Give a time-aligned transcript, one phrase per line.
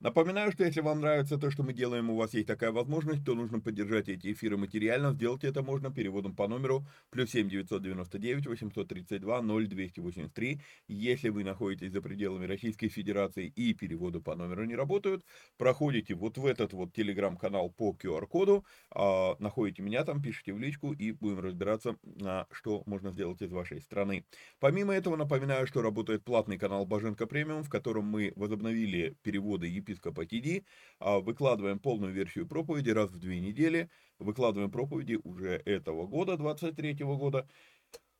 [0.00, 3.34] Напоминаю, что если вам нравится то, что мы делаем, у вас есть такая возможность, то
[3.34, 5.12] нужно поддержать эти эфиры материально.
[5.14, 10.60] Сделать это можно переводом по номеру плюс 7 999 832 0283.
[10.88, 15.24] Если вы находитесь за пределами Российской Федерации и переводы по номеру не работают,
[15.56, 20.92] проходите вот в этот вот телеграм-канал по QR-коду, э, находите меня там, пишите в личку
[20.92, 24.26] и будем разбираться, на что можно сделать из вашей страны.
[24.60, 29.92] Помимо этого, напоминаю, что работает платный канал Боженко Премиум, в котором мы возобновили переводы и
[29.92, 30.64] епископа TD,
[30.98, 33.88] а, выкладываем полную версию проповеди раз в две недели,
[34.18, 37.48] выкладываем проповеди уже этого года, 23 года.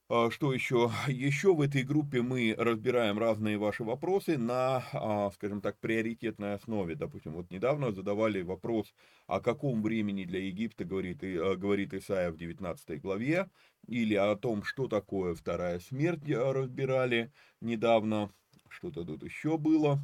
[0.08, 0.92] А, что еще?
[1.08, 6.94] Еще в этой группе мы разбираем разные ваши вопросы на, а, скажем так, приоритетной основе.
[6.94, 8.94] Допустим, вот недавно задавали вопрос,
[9.26, 13.50] о каком времени для Египта говорит, говорит Исаия в 19 главе,
[13.88, 18.30] или о том, что такое вторая смерть разбирали недавно,
[18.68, 20.00] что-то тут еще было.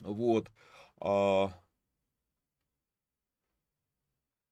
[0.00, 0.50] Вот.
[1.00, 1.52] А...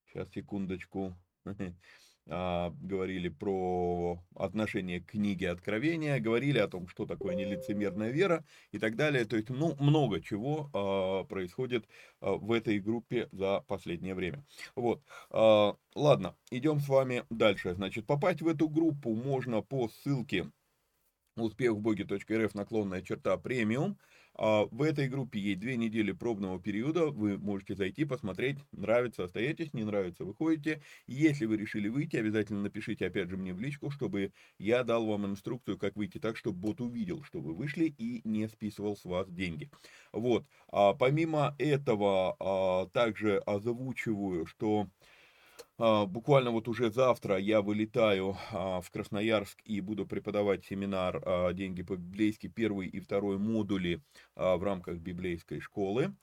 [0.06, 1.15] Сейчас, секундочку.
[2.29, 8.79] А, говорили про отношение к книге Откровения, говорили о том, что такое нелицемерная вера и
[8.79, 9.25] так далее.
[9.25, 11.88] То есть, ну, много чего а, происходит
[12.21, 14.45] а, в этой группе за последнее время.
[14.77, 15.03] Вот.
[15.31, 17.75] А, ладно, идем с вами дальше.
[17.75, 20.49] Значит, попасть в эту группу можно по ссылке
[21.37, 23.99] успехвбоге.рф наклонная черта премиум.
[24.34, 27.06] А, в этой группе есть две недели пробного периода.
[27.06, 30.82] Вы можете зайти, посмотреть, нравится, остаетесь, не нравится, выходите.
[31.06, 35.26] Если вы решили выйти, обязательно напишите опять же мне в личку, чтобы я дал вам
[35.26, 39.29] инструкцию, как выйти так, чтобы бот увидел, что вы вышли и не списывал с вас
[39.31, 39.70] деньги.
[40.12, 40.46] Вот.
[40.69, 44.88] А, помимо этого, а, также озвучиваю, что
[45.79, 51.83] буквально вот уже завтра я вылетаю а, в Красноярск и буду преподавать семинар а, «Деньги
[51.83, 54.03] по-библейски» первый и второй модули
[54.35, 56.15] в рамках библейской школы.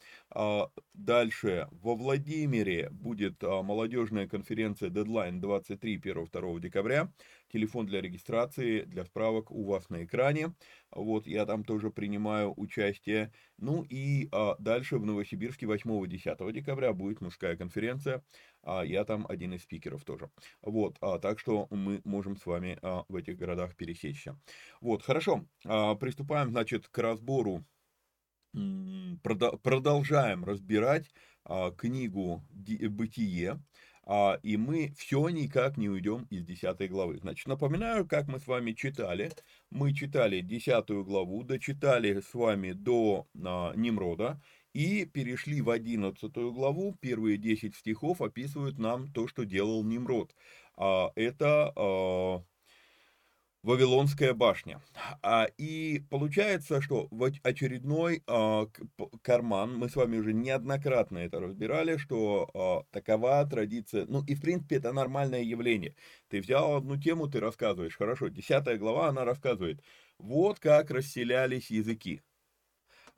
[0.93, 7.11] Дальше во Владимире будет молодежная конференция «Дедлайн» 23 1-2 декабря.
[7.51, 10.55] Телефон для регистрации, для справок у вас на экране.
[10.91, 13.33] Вот, я там тоже принимаю участие.
[13.57, 18.23] Ну и а, дальше в Новосибирске 8-10 декабря будет мужская конференция.
[18.61, 20.29] А, я там один из спикеров тоже.
[20.61, 24.39] Вот, а, так что мы можем с вами а, в этих городах пересечься.
[24.81, 25.45] Вот, хорошо.
[25.65, 27.65] А, приступаем, значит, к разбору.
[29.23, 31.11] Продолжаем разбирать
[31.43, 33.61] а, книгу «Бытие».
[34.11, 37.19] А, и мы все никак не уйдем из 10 главы.
[37.19, 39.31] Значит, напоминаю, как мы с вами читали.
[39.69, 44.41] Мы читали 10 главу, дочитали с вами до а, Немрода
[44.73, 46.97] и перешли в 11 главу.
[46.99, 50.35] Первые 10 стихов описывают нам то, что делал Немрод.
[50.75, 52.43] А, это а,
[53.61, 54.81] Вавилонская башня.
[55.21, 58.67] А, и получается, что вот очередной а,
[59.21, 64.41] карман, мы с вами уже неоднократно это разбирали, что а, такова традиция, ну и в
[64.41, 65.95] принципе это нормальное явление.
[66.29, 69.83] Ты взял одну тему, ты рассказываешь, хорошо, десятая глава, она рассказывает,
[70.19, 72.21] вот как расселялись языки.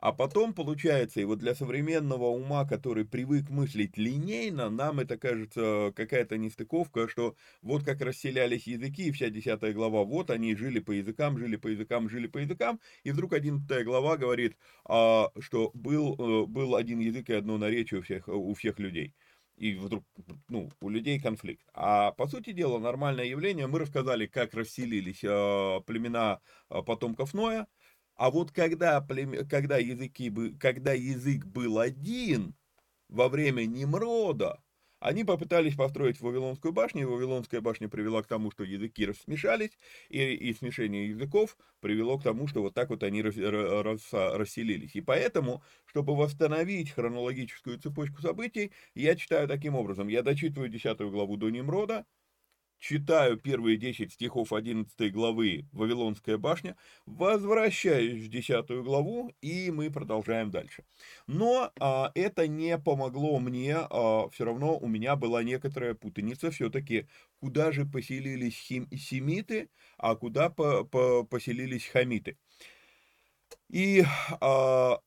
[0.02, 5.94] А потом получается, и вот для современного ума, который привык мыслить линейно, нам это кажется
[5.96, 10.92] какая-то нестыковка, что вот как расселялись языки, и вся десятая глава, вот они жили по
[10.92, 16.16] языкам, жили по языкам, жили по языкам, и вдруг одиннадцатая глава говорит, а, что был,
[16.18, 19.14] э, был один язык и одно наречие у всех, у всех людей.
[19.58, 20.04] И вдруг,
[20.50, 21.64] ну, у людей конфликт.
[21.76, 27.68] А по сути дела, нормальное явление, мы рассказали, как расселились э, племена э, потомков Ноя,
[28.22, 29.02] а вот когда,
[29.50, 32.54] когда, языки, когда язык был один
[33.10, 34.62] во время Немрода,
[35.00, 39.72] они попытались построить Вавилонскую башню, и Вавилонская башня привела к тому, что языки рассмешались,
[40.10, 44.96] и, и смешение языков привело к тому, что вот так вот они рас, рас, расселились.
[44.96, 50.10] И поэтому, чтобы восстановить хронологическую цепочку событий, я читаю таким образом.
[50.10, 52.06] Я дочитываю 10 главу до Немрода,
[52.82, 56.76] читаю первые 10 стихов 11 главы «Вавилонская башня»,
[57.06, 60.84] возвращаюсь в 10 главу, и мы продолжаем дальше.
[61.28, 67.08] Но а, это не помогло мне, а, все равно у меня была некоторая путаница, все-таки
[67.40, 72.38] куда же поселились хим, семиты, а куда по, по, поселились хамиты.
[73.70, 74.04] И
[74.42, 75.00] а,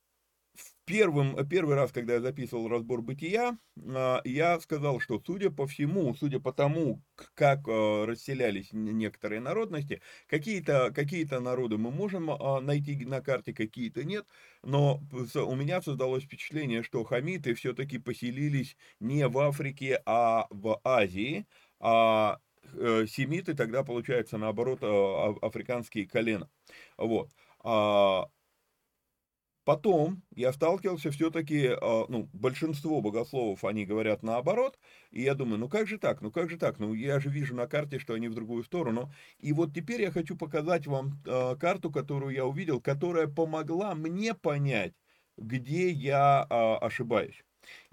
[0.84, 6.14] первым, первый раз, когда я записывал разбор бытия, а, я сказал, что судя по всему,
[6.14, 7.02] судя по тому,
[7.34, 14.04] как а, расселялись некоторые народности, какие-то какие народы мы можем а, найти на карте, какие-то
[14.04, 14.26] нет,
[14.62, 21.46] но у меня создалось впечатление, что хамиты все-таки поселились не в Африке, а в Азии,
[21.80, 22.38] а
[22.74, 24.80] э, семиты тогда, получается, наоборот,
[25.42, 26.48] африканские колена.
[26.96, 27.30] Вот.
[29.64, 34.78] Потом я сталкивался все-таки, а, ну, большинство богословов, они говорят наоборот,
[35.10, 37.54] и я думаю, ну как же так, ну как же так, ну я же вижу
[37.54, 39.10] на карте, что они в другую сторону.
[39.38, 44.34] И вот теперь я хочу показать вам а, карту, которую я увидел, которая помогла мне
[44.34, 44.94] понять,
[45.36, 47.42] где я а, ошибаюсь.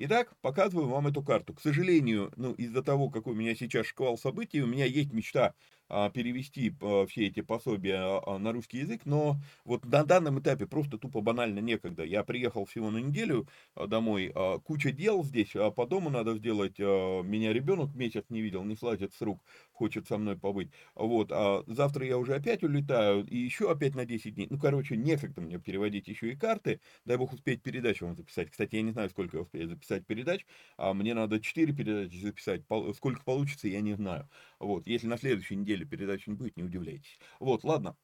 [0.03, 1.53] Итак, показываю вам эту карту.
[1.53, 5.53] К сожалению, ну, из-за того, какой у меня сейчас шквал событий, у меня есть мечта
[5.93, 10.65] а, перевести а, все эти пособия а, на русский язык, но вот на данном этапе
[10.65, 12.05] просто тупо банально некогда.
[12.05, 17.51] Я приехал всего на неделю домой, куча дел здесь, а по дому надо сделать, меня
[17.51, 19.43] ребенок месяц не видел, не слазит с рук,
[19.74, 20.70] хочет со мной побыть.
[20.96, 24.48] Вот, а завтра я уже опять улетаю, и еще опять на 10 дней.
[24.50, 28.50] Ну, короче, некогда мне переводить еще и карты, дай бог успеть передачу вам записать.
[28.50, 30.46] Кстати, я не знаю, сколько я успею записать передач,
[30.78, 32.64] а мне надо 4 передачи записать,
[32.96, 34.30] сколько получится, я не знаю.
[34.60, 37.20] Вот, если на следующей неделе передачи не будет, не удивляйтесь.
[37.40, 37.98] Вот, ладно.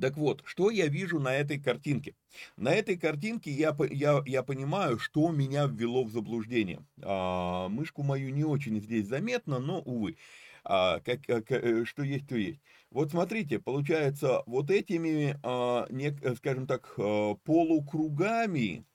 [0.00, 2.14] Так вот, что я вижу на этой картинке?
[2.56, 6.86] На этой картинке я, я, я понимаю, что меня ввело в заблуждение.
[7.02, 10.16] А, мышку мою не очень здесь заметно, но, увы,
[10.64, 12.60] а, как, как, э, что есть, то есть.
[12.90, 16.94] Вот смотрите, получается, вот этими, а, не, скажем так,
[17.44, 18.86] полукругами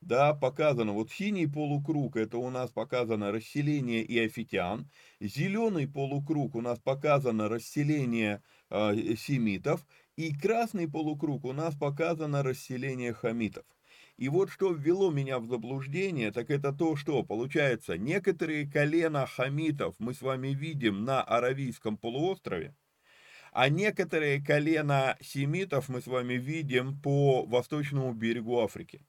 [0.00, 6.78] да, показано, вот синий полукруг, это у нас показано расселение иофитян, зеленый полукруг у нас
[6.78, 9.86] показано расселение э, семитов,
[10.16, 13.64] и красный полукруг у нас показано расселение хамитов.
[14.16, 19.94] И вот что ввело меня в заблуждение, так это то, что получается, некоторые колена хамитов
[19.98, 22.74] мы с вами видим на Аравийском полуострове,
[23.52, 29.02] а некоторые колена семитов мы с вами видим по восточному берегу Африки.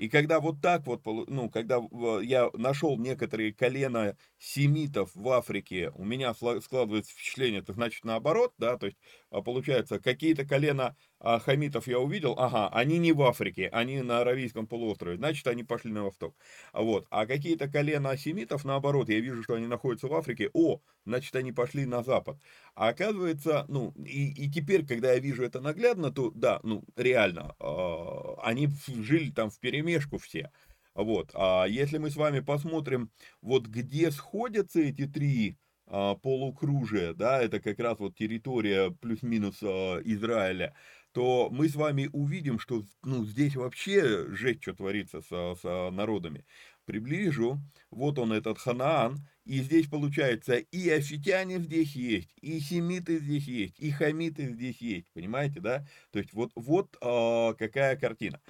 [0.00, 1.78] И когда вот так вот, ну, когда
[2.22, 8.78] я нашел некоторые колена семитов в Африке, у меня складывается впечатление, это значит наоборот, да,
[8.78, 8.96] то есть
[9.30, 14.20] а, получается, какие-то колена а, хамитов я увидел, ага, они не в Африке, они на
[14.20, 16.34] Аравийском полуострове, значит, они пошли на восток.
[16.72, 17.06] Вот.
[17.10, 21.52] А какие-то колена семитов, наоборот, я вижу, что они находятся в Африке, о, значит, они
[21.52, 22.38] пошли на запад.
[22.74, 27.54] А оказывается, ну, и, и теперь, когда я вижу это наглядно, то, да, ну, реально,
[27.60, 30.50] э, они жили там в перемешку все.
[30.94, 31.30] Вот.
[31.34, 33.10] А если мы с вами посмотрим,
[33.42, 35.58] вот где сходятся эти три
[35.92, 40.74] а, полукружия, да, это как раз вот территория плюс-минус а, Израиля,
[41.12, 46.44] то мы с вами увидим, что ну, здесь вообще жесть, что творится с, с народами.
[46.84, 53.46] Приближу, вот он этот Ханаан, и здесь получается и афитяне здесь есть, и семиты здесь
[53.46, 55.86] есть, и хамиты здесь есть, понимаете, да?
[56.10, 58.40] То есть вот, вот э, какая картина.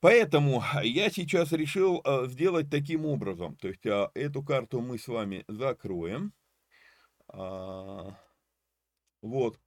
[0.00, 5.08] Поэтому я сейчас решил э, сделать таким образом, то есть э, эту карту мы с
[5.08, 6.32] вами закроем.
[9.22, 9.58] Вот.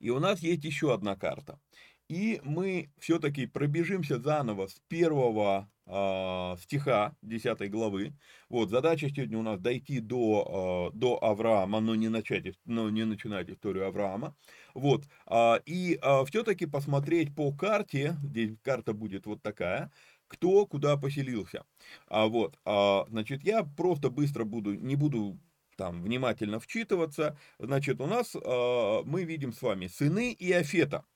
[0.00, 1.60] И у нас есть еще одна карта.
[2.08, 8.14] И мы все-таки пробежимся заново с первого э, стиха 10 главы.
[8.48, 13.04] Вот, задача сегодня у нас дойти до, э, до Авраама, но не, начать, но не
[13.04, 14.34] начинать историю Авраама.
[14.74, 19.92] Вот, э, и э, все-таки посмотреть по карте, здесь карта будет вот такая,
[20.30, 21.64] кто куда поселился.
[22.06, 25.38] А, вот, а, значит, я просто быстро буду, не буду
[25.80, 31.06] там внимательно вчитываться, значит, у нас э, мы видим с вами сыны Иофета.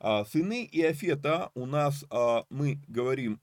[0.00, 3.40] Э, сыны Иофета у нас, э, мы говорим,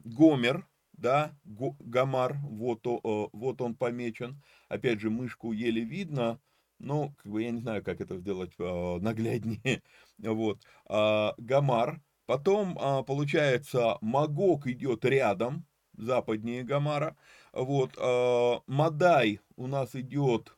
[0.00, 2.98] Гомер, да, Гамар, вот, э,
[3.32, 4.42] вот он помечен.
[4.68, 6.40] Опять же, мышку еле видно,
[6.80, 9.82] но как бы я не знаю, как это сделать нагляднее.
[10.18, 12.00] Вот, э, Гамар.
[12.26, 12.74] Потом,
[13.04, 15.64] получается, Магог идет рядом,
[15.96, 17.16] западнее Гамара.
[17.56, 20.54] Вот, э, Мадай у нас идет,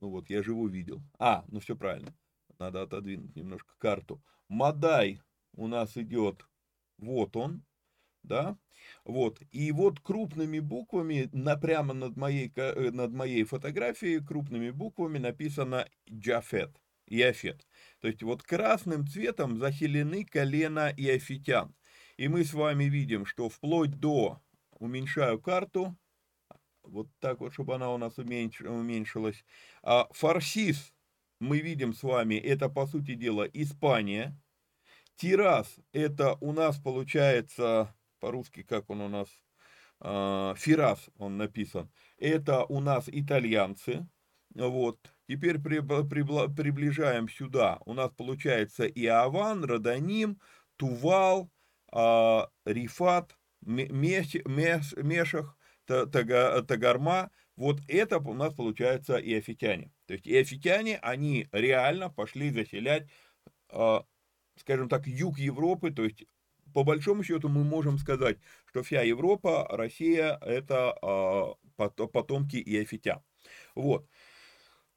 [0.00, 1.02] ну вот, я же его видел.
[1.18, 2.14] А, ну все правильно,
[2.60, 4.22] надо отодвинуть немножко карту.
[4.46, 5.20] Мадай
[5.54, 6.46] у нас идет,
[6.96, 7.64] вот он,
[8.22, 8.56] да,
[9.04, 15.18] вот, и вот крупными буквами, на, прямо над моей, э, над моей фотографией, крупными буквами
[15.18, 17.66] написано Джафет, Иофет.
[18.00, 21.74] То есть вот красным цветом захилены колено иофитян.
[22.16, 24.40] И мы с вами видим, что вплоть до,
[24.80, 25.96] уменьшаю карту,
[26.82, 29.44] вот так вот, чтобы она у нас уменьшилась.
[29.82, 30.92] А фарсис,
[31.38, 34.36] мы видим с вами, это, по сути дела, Испания.
[35.16, 39.28] Тирас, это у нас получается, по-русски, как он у нас,
[40.00, 41.90] а, Фирас, он написан.
[42.18, 44.08] Это у нас итальянцы.
[44.54, 44.98] Вот.
[45.28, 47.78] Теперь приближаем сюда.
[47.84, 50.40] У нас получается Иован, Родоним,
[50.76, 51.50] Тувал,
[51.92, 59.92] а, Рифат, Мешах, Тагарма, вот это у нас получается иофитяне.
[60.06, 63.08] То есть иофитяне, они реально пошли заселять,
[63.68, 64.04] а,
[64.56, 66.24] скажем так, юг Европы, то есть
[66.72, 73.22] по большому счету мы можем сказать, что вся Европа, Россия это а, потомки иофитян.
[73.74, 74.08] Вот.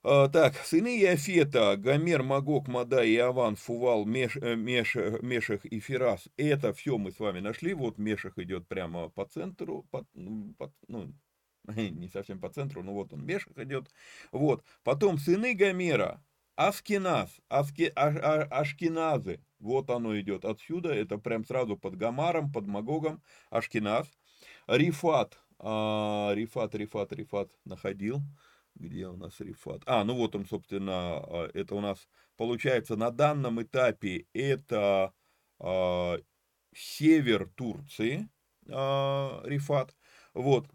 [0.06, 6.28] А, так, сыны Иофета, Гомер, Магог, Мада, Иован, Фувал, Меш, э, Меш, Мешах и Фирас.
[6.36, 7.74] Это все мы с вами нашли.
[7.74, 11.14] Вот Мешах идет прямо по центру, по, ну, по, ну,
[11.68, 13.90] не совсем по центру, но вот он Мешах идет.
[14.34, 14.66] Вот.
[14.84, 16.22] Потом сыны Гомера,
[16.58, 19.40] Аскиназ, Аске, а, а, Ашкиназы.
[19.60, 20.94] Вот оно идет отсюда.
[20.94, 23.24] Это прям сразу под Гамаром, под Магогом.
[23.50, 24.08] Ашкиназ.
[24.68, 25.40] Рифат.
[25.60, 28.22] А, Рифат, Рифат, Рифат находил.
[28.76, 29.84] Где у нас Рифат?
[29.86, 35.14] А, ну вот он, собственно, а, это у нас получается на данном этапе это
[35.60, 36.18] э,
[36.76, 38.30] север Турции,
[38.68, 38.72] э,
[39.46, 39.96] Рифат.
[40.34, 40.68] Вот.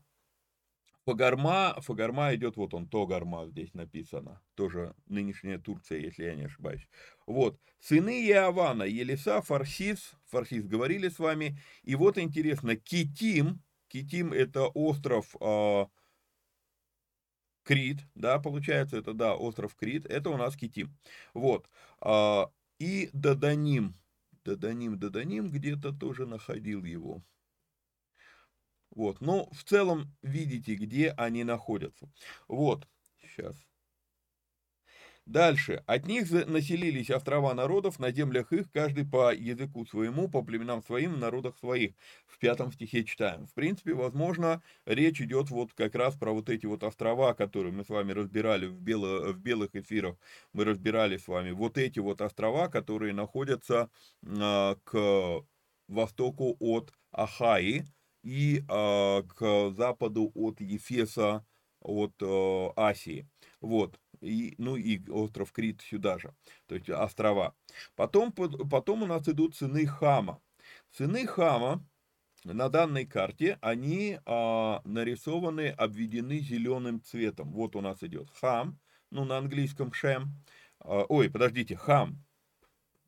[1.05, 6.87] Фагарма, Фагарма идет, вот он, Тогарма здесь написано, тоже нынешняя Турция, если я не ошибаюсь.
[7.27, 14.67] Вот, сыны Иавана, Елиса, Фарсис, Фарсис говорили с вами, и вот интересно, Китим, Китим это
[14.67, 15.87] остров э,
[17.69, 20.97] Крит, да, получается, это, да, остров Крит, это у нас Китим.
[21.35, 21.69] Вот.
[22.01, 23.95] А, и Даданим,
[24.43, 27.23] Додоним, Додоним где-то тоже находил его.
[28.89, 32.11] Вот, но в целом видите, где они находятся.
[32.49, 32.89] Вот,
[33.21, 33.68] сейчас.
[35.29, 35.83] Дальше.
[35.87, 41.21] От них населились острова народов, на землях их, каждый по языку своему, по племенам своим,
[41.21, 41.93] народах своих.
[42.27, 43.47] В пятом стихе читаем.
[43.47, 47.85] В принципе, возможно, речь идет вот как раз про вот эти вот острова, которые мы
[47.85, 50.17] с вами разбирали в, бело, в белых эфирах.
[50.55, 53.91] Мы разбирали с вами вот эти вот острова, которые находятся
[54.23, 55.45] э, к
[55.89, 57.85] востоку от Ахаи
[58.23, 61.45] и э, к западу от Ефеса,
[61.83, 63.29] от э, Асии.
[63.61, 66.35] Вот и, ну и остров Крит сюда же,
[66.67, 67.55] то есть острова.
[67.97, 70.41] Потом, потом у нас идут сыны Хама.
[70.91, 71.85] Сыны Хама
[72.45, 77.53] на данной карте, они а, нарисованы, обведены зеленым цветом.
[77.53, 78.79] Вот у нас идет Хам,
[79.11, 80.35] ну на английском Шем,
[80.81, 82.25] а, ой, подождите, Хам,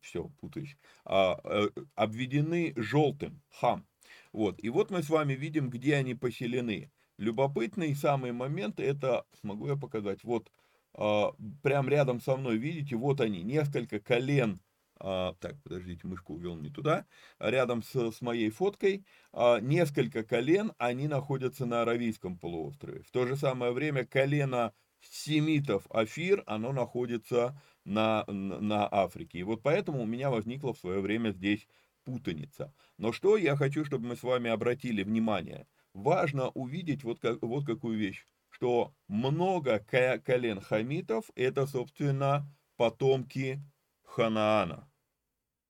[0.00, 3.86] все, путаюсь, а, а, обведены желтым, Хам.
[4.32, 6.90] Вот, и вот мы с вами видим, где они поселены.
[7.16, 10.50] Любопытный самый момент, это, могу я показать, вот
[10.92, 14.60] прям рядом со мной, видите, вот они, несколько колен,
[14.98, 17.06] а, так, подождите, мышку увел не туда,
[17.38, 23.02] рядом с, с моей фоткой, а, несколько колен, они находятся на Аравийском полуострове.
[23.02, 29.38] В то же самое время колено семитов Афир, оно находится на, на Африке.
[29.38, 31.66] И вот поэтому у меня возникла в свое время здесь
[32.04, 32.74] путаница.
[32.98, 35.66] Но что я хочу, чтобы мы с вами обратили внимание?
[35.94, 38.26] Важно увидеть вот, как, вот какую вещь
[38.60, 43.58] что много колен хамитов это, собственно, потомки
[44.04, 44.86] Ханаана.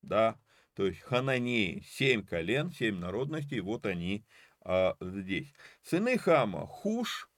[0.03, 0.41] Да,
[0.75, 4.25] то есть хананеи, семь колен, семь народностей, вот они
[4.63, 5.53] а, здесь.
[5.83, 7.31] Сыны Хама, Хуш,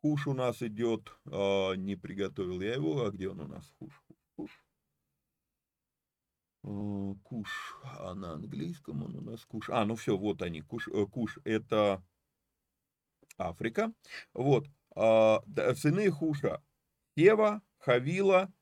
[0.00, 4.02] Хуш у нас идет, а, не приготовил я его, а где он у нас, Хуш?
[4.34, 4.64] Хуш.
[6.64, 9.70] А, куш, а на английском он у нас Куш.
[9.70, 12.02] А, ну все, вот они, Куш, э, Куш это
[13.38, 13.92] Африка.
[14.34, 15.42] Вот, а,
[15.74, 16.60] сыны Хуша,
[17.16, 18.52] Сева, Хавила,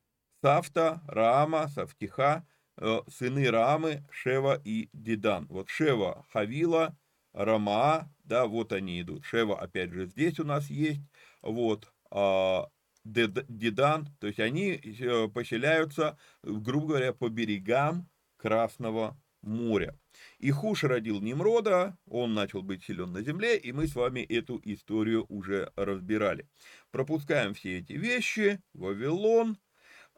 [0.42, 5.46] Сафта, Раама, Сафтиха, э, сыны Рамы, Шева и Дидан.
[5.48, 6.96] Вот Шева, Хавила,
[7.32, 9.24] Рама, да, вот они идут.
[9.24, 11.00] Шева, опять же, здесь у нас есть.
[11.42, 12.68] Вот, а,
[13.04, 19.98] Дидан, то есть они э, поселяются, грубо говоря, по берегам Красного моря.
[20.38, 24.60] И Хуш родил Немрода, он начал быть силен на земле, и мы с вами эту
[24.64, 26.48] историю уже разбирали.
[26.90, 28.60] Пропускаем все эти вещи.
[28.74, 29.58] Вавилон.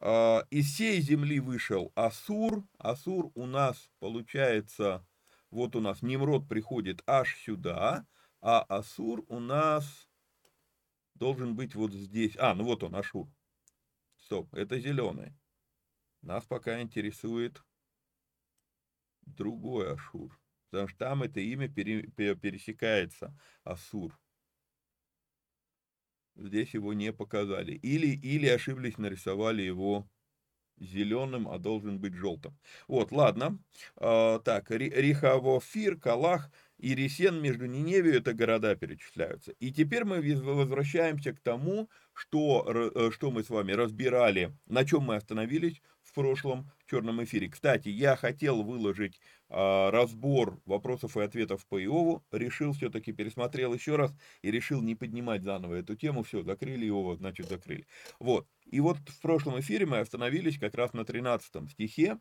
[0.01, 2.63] А, из всей земли вышел Асур.
[2.77, 5.05] Асур у нас получается,
[5.51, 8.05] вот у нас Немрод приходит аж сюда,
[8.41, 10.09] а Асур у нас
[11.15, 12.35] должен быть вот здесь.
[12.37, 13.27] А, ну вот он, Ашур.
[14.17, 15.33] Стоп, это зеленый.
[16.21, 17.63] Нас пока интересует
[19.35, 20.39] другой Ашур.
[20.69, 24.17] Потому что там это имя пересекается, Асур.
[26.35, 27.73] Здесь его не показали.
[27.73, 30.07] Или, или ошиблись, нарисовали его
[30.79, 32.57] зеленым, а должен быть желтым.
[32.87, 33.59] Вот, ладно.
[33.97, 39.51] А, так, Рихавофир, Калах и Ресен между Ниневией, это города перечисляются.
[39.59, 45.03] И теперь мы возвращаемся к тому, что, э, что мы с вами разбирали, на чем
[45.03, 47.49] мы остановились в прошлом черном эфире.
[47.49, 53.95] Кстати, я хотел выложить э, разбор вопросов и ответов по Иову, решил все-таки, пересмотрел еще
[53.95, 57.85] раз и решил не поднимать заново эту тему, все, закрыли Иова, значит закрыли.
[58.19, 62.17] Вот, и вот в прошлом эфире мы остановились как раз на 13 стихе,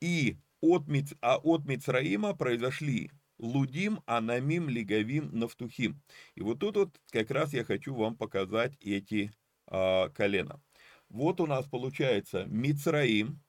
[0.00, 6.00] и от, Миц, а от Мицраима произошли Лудим, Анамим, Лигавим, Нафтухим.
[6.34, 9.32] И вот тут вот как раз я хочу вам показать эти
[9.70, 10.60] э, колена.
[11.08, 13.40] Вот у нас получается Мицраим,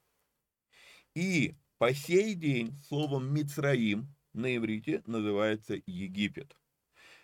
[1.18, 6.56] и по сей день словом Мицраим на иврите называется Египет.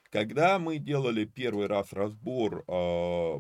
[0.10, 3.40] Когда мы делали первый раз разбор э,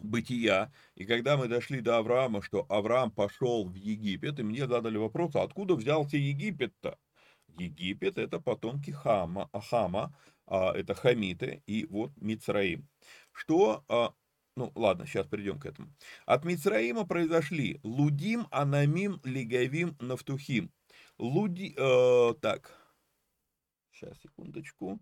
[0.00, 4.96] бытия, и когда мы дошли до Авраама, что Авраам пошел в Египет, и мне задали
[4.96, 6.98] вопрос, а откуда взялся Египет-то?
[7.46, 12.88] Египет это потомки Хама, Хама, а, это хамиты и вот Мицраим.
[13.30, 14.14] Что а,
[14.56, 15.94] ну, ладно, сейчас придем к этому.
[16.26, 20.70] От Мицраима произошли Лудим, Анамим, Лигавим, Нафтухим.
[21.18, 21.74] Луди...
[21.76, 22.78] Э, так.
[23.92, 25.00] Сейчас, секундочку.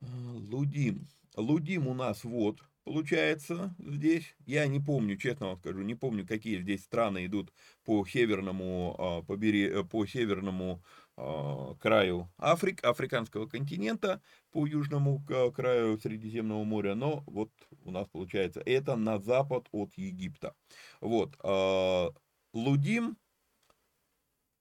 [0.00, 1.08] Э, Лудим.
[1.36, 4.36] Лудим у нас вот, получается, здесь.
[4.46, 7.52] Я не помню, честно вам скажу, не помню, какие здесь страны идут
[7.84, 10.84] по северному, а, по, бере, по северному
[11.16, 17.50] краю Африк, африканского континента, по южному краю Средиземного моря, но вот
[17.82, 20.54] у нас получается это на запад от Египта.
[21.00, 22.10] Вот, а,
[22.52, 23.16] Лудим,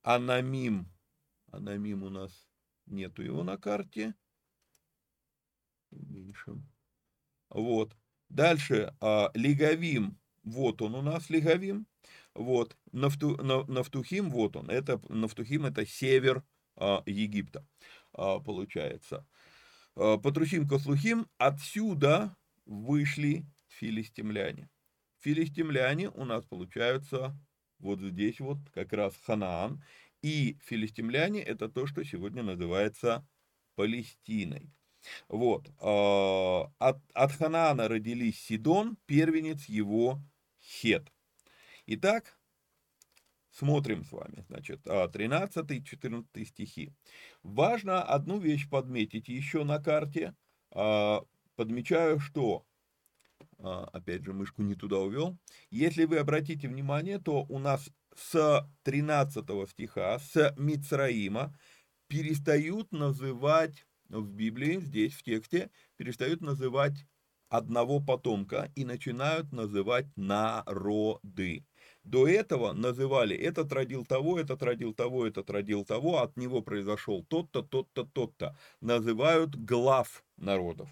[0.04, 0.88] Анамим,
[1.52, 2.48] Анамим у нас
[2.86, 4.14] нету его на карте,
[5.92, 6.70] уменьшим,
[7.50, 7.96] вот,
[8.30, 11.88] дальше а, Лиговим, вот он у нас Лиговим,
[12.34, 16.44] вот, Нафту, Нафтухим, вот он, это, Нафтухим это север
[16.76, 17.66] а, Египта,
[18.14, 19.26] а, получается.
[19.96, 24.70] А, Кослухим, отсюда вышли филистимляне.
[25.20, 27.38] Филистимляне у нас получаются
[27.80, 29.84] вот здесь вот как раз Ханаан.
[30.22, 33.28] И филистимляне это то, что сегодня называется
[33.76, 34.72] Палестиной.
[35.28, 35.70] Вот.
[35.80, 40.22] А, от, от Ханаана родились Сидон, первенец его
[40.64, 41.12] Хет.
[41.86, 42.38] Итак,
[43.52, 46.94] смотрим с вами, значит, 13-14 а, стихи.
[47.44, 50.36] Важно одну вещь подметить еще на карте.
[50.72, 51.24] А,
[51.56, 52.66] подмечаю, что
[53.60, 55.38] а, опять же, мышку не туда увел.
[55.70, 61.58] Если вы обратите внимание, то у нас с 13 стиха, с Мицраима,
[62.08, 67.06] перестают называть в Библии, здесь в тексте, перестают называть
[67.54, 71.64] одного потомка и начинают называть народы.
[72.04, 77.24] До этого называли этот родил того, этот родил того, этот родил того, от него произошел
[77.24, 78.58] тот-то, тот-то, тот-то.
[78.82, 80.90] Называют глав народов.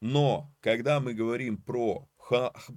[0.00, 2.08] Но когда мы говорим про,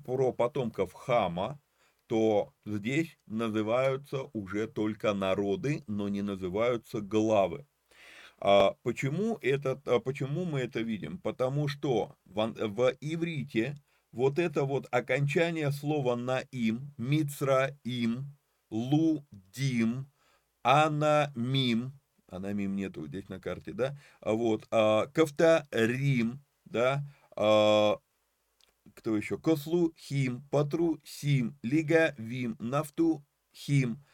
[0.03, 1.59] про потомков Хама,
[2.07, 7.67] то здесь называются уже только народы, но не называются главы.
[8.47, 11.17] А почему, это, а почему мы это видим?
[11.17, 13.75] Потому что в, в иврите
[14.11, 18.37] вот это вот окончание слова наим, мицраим,
[18.69, 20.11] лудим,
[20.61, 27.03] анамим, анамим нету здесь на карте, да, а вот, а, кавтарим, да,
[27.33, 27.97] кто
[29.17, 34.05] еще, кослу хим, патру сим, лига вим, нафту хим,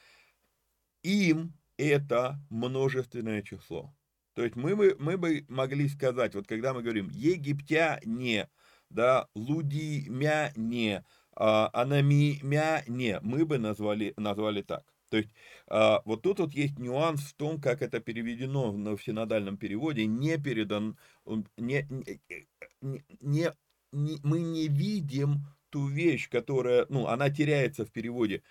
[1.03, 3.93] им это множественное число.
[4.33, 8.49] То есть мы бы, мы бы могли сказать, вот когда мы говорим египтяне,
[8.89, 11.03] да, лудимяне,
[11.35, 14.85] а, анамимяне, мы бы назвали, назвали так.
[15.09, 15.29] То есть
[15.67, 20.37] а, вот тут вот есть нюанс в том, как это переведено в синодальном переводе, не
[20.37, 20.97] передан,
[21.57, 22.21] не, не,
[22.81, 23.51] не,
[23.91, 28.43] не, мы не видим ту вещь, которая, ну, она теряется в переводе.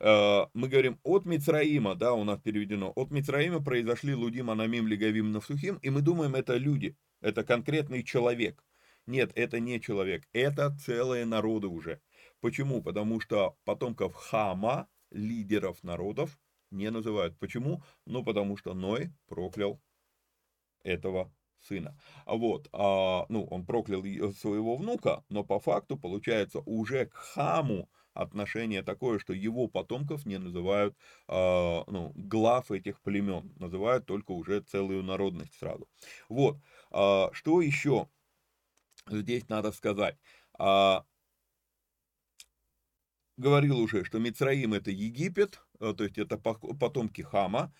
[0.00, 5.30] А, мы говорим от Мицраима, да, у нас переведено, от Мицраима произошли Лудим, Анамим, Легавим,
[5.30, 8.64] Навсухим, и мы думаем, это люди, это конкретный человек.
[9.06, 12.00] Нет, это не человек, это целые народы уже.
[12.40, 12.82] Почему?
[12.82, 16.38] Потому что потомков Хама, лидеров народов
[16.70, 17.38] не называют.
[17.38, 17.82] Почему?
[18.06, 19.82] Ну, потому что Ной проклял
[20.82, 21.98] этого сына.
[22.24, 27.90] А вот, а, ну, он проклял своего внука, но по факту получается уже к Хаму
[28.14, 30.96] отношение такое, что его потомков не называют
[31.28, 35.88] а, ну, глав этих племен, называют только уже целую народность сразу.
[36.28, 36.58] Вот,
[36.90, 38.08] а, что еще
[39.08, 40.16] здесь надо сказать?
[40.58, 41.04] А,
[43.36, 47.72] говорил уже, что Мицраим это Египет, э, то есть это потомки Хама,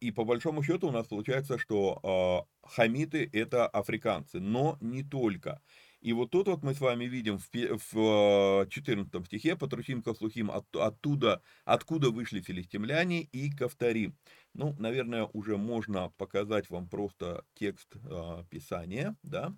[0.00, 5.62] и по большому счету у нас получается, что хамиты это африканцы, но не только.
[6.04, 11.40] И вот тут вот мы с вами видим в 14 э, стихе «Патрухим Каслухим» оттуда,
[11.64, 14.14] откуда вышли филистимляне и Кавторим.
[14.52, 19.56] Ну, наверное, уже можно показать вам просто текст а, Писания, да,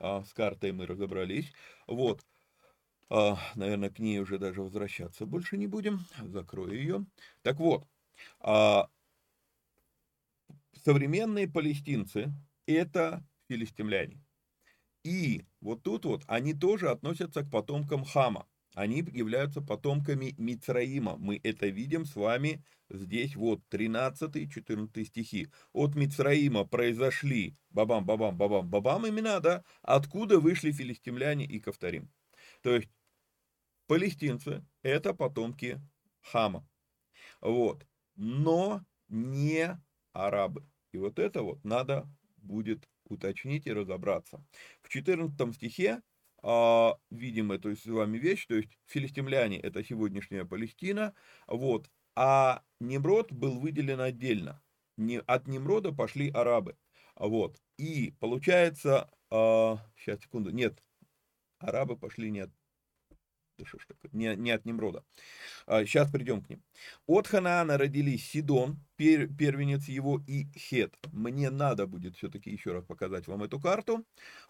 [0.00, 1.52] с картой мы разобрались.
[1.86, 2.26] Вот,
[3.08, 6.00] а, наверное, к ней уже даже возвращаться больше не будем.
[6.24, 7.06] Закрою ее.
[7.42, 7.86] Так вот,
[8.40, 8.88] а,
[10.82, 12.32] современные палестинцы–
[12.66, 14.23] это филистимляне.
[15.04, 18.46] И вот тут вот они тоже относятся к потомкам Хама.
[18.74, 21.16] Они являются потомками Мицраима.
[21.16, 25.48] Мы это видим с вами здесь вот 13-14 стихи.
[25.72, 29.64] От Мицраима произошли бабам-бабам-бабам-бабам имена, да?
[29.82, 32.10] Откуда вышли филистимляне и Ковторим?
[32.62, 32.88] То есть
[33.86, 35.80] палестинцы– это потомки
[36.22, 36.66] Хама.
[37.40, 37.86] Вот.
[38.16, 39.78] Но не
[40.12, 40.66] арабы.
[40.92, 44.44] И вот это вот надо будет уточнить и разобраться.
[44.82, 46.02] В 14 стихе
[46.42, 51.14] а, видим эту с вами вещь, то есть филистимляне– это сегодняшняя Палестина,
[51.46, 54.62] вот, а Немрод был выделен отдельно.
[54.96, 56.76] Не, от Немрода пошли арабы.
[57.16, 57.56] Вот.
[57.78, 60.82] И получается, а, сейчас, секунду, нет,
[61.58, 62.50] арабы пошли не от
[63.62, 65.04] ж такое, не, не от Немрода.
[65.66, 66.62] А, сейчас придем к ним.
[67.06, 70.94] От Ханаана родились Сидон, пер, первенец его, и Хет.
[71.12, 74.04] Мне надо будет все-таки еще раз показать вам эту карту,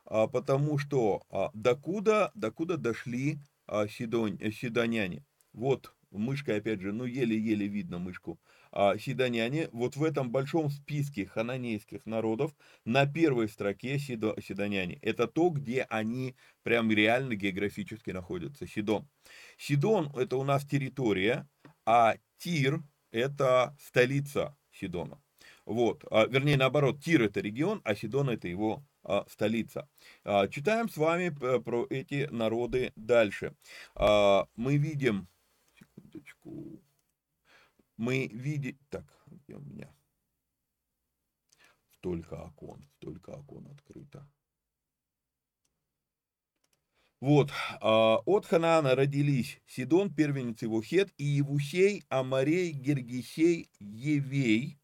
[0.04, 5.24] а, потому что а, докуда, докуда дошли а, сидон, сидоняне.
[5.52, 8.63] Вот мышкой, опять же, ну еле-еле видно мышку, а,
[8.98, 14.98] сидоняне, вот в этом большом списке хананейских народов на первой строке сидо, сидоняне.
[15.00, 19.08] Это то, где они прям реально географически находятся, Сидон.
[19.58, 21.48] Сидон– это у нас территория,
[21.86, 22.82] а Тир–
[23.12, 25.22] это столица Сидона.
[25.66, 29.88] Вот, а, вернее, наоборот, Тир– это регион, а Сидон– это его а, столица.
[30.24, 33.54] А, читаем с вами про эти народы дальше.
[33.94, 35.28] А, мы видим,
[35.78, 36.80] секундочку,
[37.96, 39.94] мы видим, так, где у меня?
[41.96, 44.28] Столько окон, столько окон открыто.
[47.20, 54.78] Вот, от Ханаана родились Сидон, первенец его Хет, и Евусей, Амарей, Гергисей, Евей,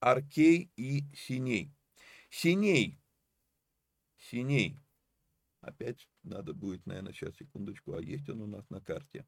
[0.00, 1.74] Аркей и Синей.
[2.30, 3.00] Синей
[4.30, 4.78] синей.
[5.60, 9.26] Опять надо будет, наверное, сейчас секундочку, а есть он у нас на карте?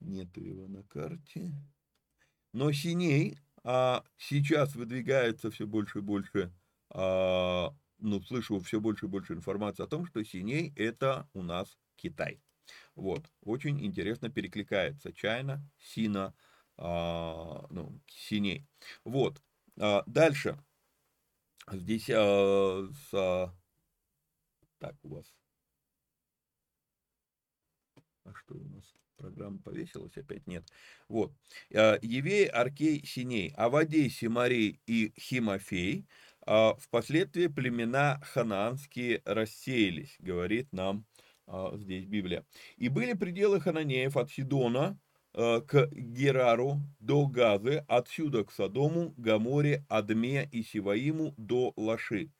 [0.00, 1.52] Нету его на карте.
[2.52, 6.52] Но синей а сейчас выдвигается все больше и больше,
[6.90, 11.76] а, ну, слышу все больше и больше информации о том, что синей это у нас
[11.96, 12.40] Китай.
[12.94, 16.32] Вот, очень интересно перекликается чайно, сина,
[16.76, 18.68] а, ну, синей.
[19.02, 19.42] Вот,
[19.80, 20.56] а, дальше.
[21.72, 23.52] Здесь а, с, а,
[24.78, 25.34] так у вас.
[28.22, 28.94] А что у нас?
[29.16, 30.64] Программа повесилась, опять нет.
[31.08, 31.32] Вот.
[31.74, 36.06] А, Евей, Аркей, Синей, Авадей, Симарей и Химофей.
[36.46, 41.06] А, впоследствии племена ханаанские рассеялись, говорит нам
[41.46, 42.44] а, здесь Библия.
[42.76, 44.98] И были пределы Хананеев от Сидона
[45.32, 52.30] к Герару до Газы, отсюда к Содому, Гаморе, Адме и Сиваиму до Лаши.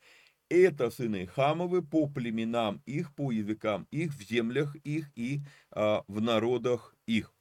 [0.48, 5.40] Это сыны Хамовы по племенам их, по языкам их, в землях их и
[5.72, 7.34] а, в народах их.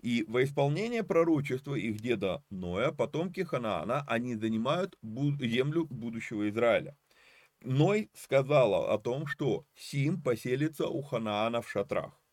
[0.00, 6.96] И во исполнение пророчества их деда Ноя, потомки Ханаана, они занимают землю будущего Израиля.
[7.62, 12.23] Ной сказала о том, что Сим поселится у Ханаана в шатрах.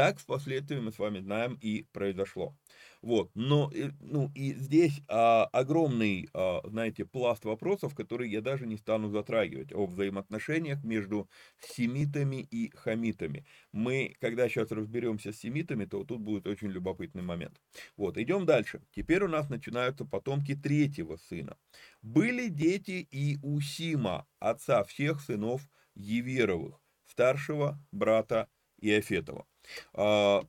[0.00, 2.56] Так впоследствии мы с вами знаем и произошло.
[3.02, 8.66] Вот, но, э, ну, и здесь а, огромный, а, знаете, пласт вопросов, которые я даже
[8.66, 11.28] не стану затрагивать, о взаимоотношениях между
[11.60, 13.44] семитами и хамитами.
[13.72, 17.60] Мы, когда сейчас разберемся с семитами, то тут будет очень любопытный момент.
[17.98, 18.80] Вот, идем дальше.
[18.96, 21.58] Теперь у нас начинаются потомки третьего сына.
[22.00, 25.60] Были дети и у Сима, отца всех сынов
[25.94, 28.48] Еверовых, старшего брата
[28.80, 29.46] Иофетова.
[29.94, 30.42] А,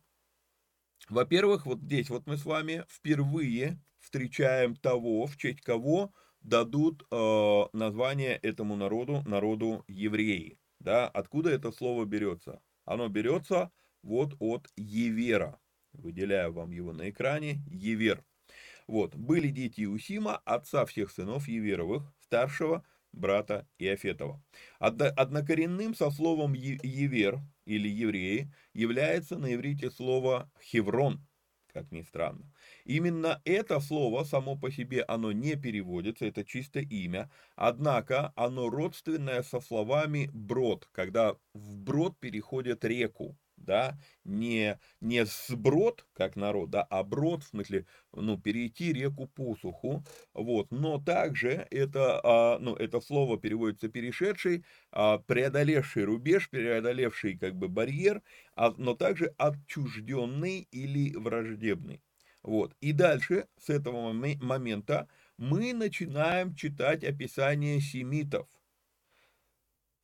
[1.10, 7.64] во-первых, вот здесь вот мы с вами впервые встречаем того, в честь кого дадут э,
[7.74, 10.58] название этому народу, народу евреи.
[10.80, 11.08] Да?
[11.08, 12.62] Откуда это слово берется?
[12.86, 13.72] Оно берется
[14.02, 15.60] вот от Евера.
[15.94, 17.62] Выделяю вам его на экране.
[17.70, 18.24] Евер.
[18.88, 19.16] Вот.
[19.16, 24.42] Были дети Усима, отца всех сынов Еверовых, старшего брата Иофетова.
[24.80, 31.26] Однокоренным со словом «евер» или «евреи» является на иврите слово «хеврон»,
[31.74, 32.52] как ни странно.
[32.86, 39.44] Именно это слово само по себе оно не переводится, это чисто имя, однако оно родственное
[39.44, 46.84] со словами «брод», когда в брод переходят реку да, не, не сброд, как народ, да,
[46.84, 53.02] а брод, в смысле, ну, перейти реку посуху, вот, но также это, а, ну, это
[53.02, 58.22] слово переводится перешедший, а, преодолевший рубеж, преодолевший, как бы, барьер,
[58.56, 62.02] а, но также отчужденный или враждебный,
[62.44, 68.48] вот, и дальше, с этого момента, мы начинаем читать описание семитов,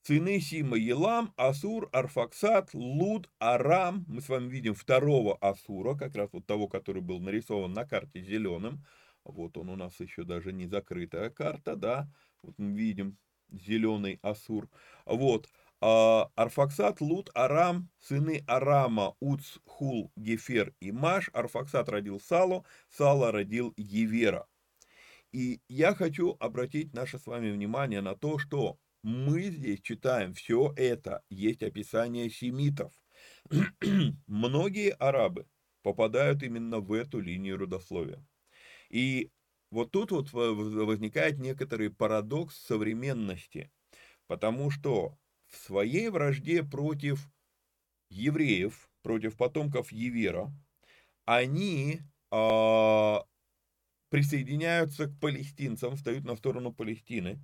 [0.07, 4.05] Сыны Сима Елам, Асур, Арфаксат, Луд, Арам.
[4.07, 8.21] Мы с вами видим второго Асура, как раз вот того, который был нарисован на карте
[8.21, 8.85] зеленым.
[9.25, 12.09] Вот он у нас еще даже не закрытая карта, да.
[12.41, 13.17] Вот мы видим
[13.51, 14.69] зеленый Асур.
[15.05, 15.49] Вот.
[15.81, 21.29] А, Арфаксат, Луд, Арам, сыны Арама, Уц, Хул, Гефер и Маш.
[21.33, 24.47] Арфаксат родил Сало, Сало родил Евера.
[25.33, 30.73] И я хочу обратить наше с вами внимание на то, что мы здесь читаем все
[30.75, 32.91] это, есть описание семитов.
[34.27, 35.47] Многие арабы
[35.81, 38.21] попадают именно в эту линию родословия.
[38.89, 39.31] И
[39.71, 43.71] вот тут вот возникает некоторый парадокс современности,
[44.27, 47.29] потому что в своей вражде против
[48.09, 50.51] евреев, против потомков Евера,
[51.23, 53.15] они э,
[54.09, 57.39] присоединяются к палестинцам, встают на сторону Палестины.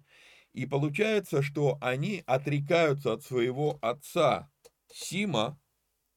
[0.53, 4.51] И получается, что они отрекаются от своего отца
[4.91, 5.59] Сима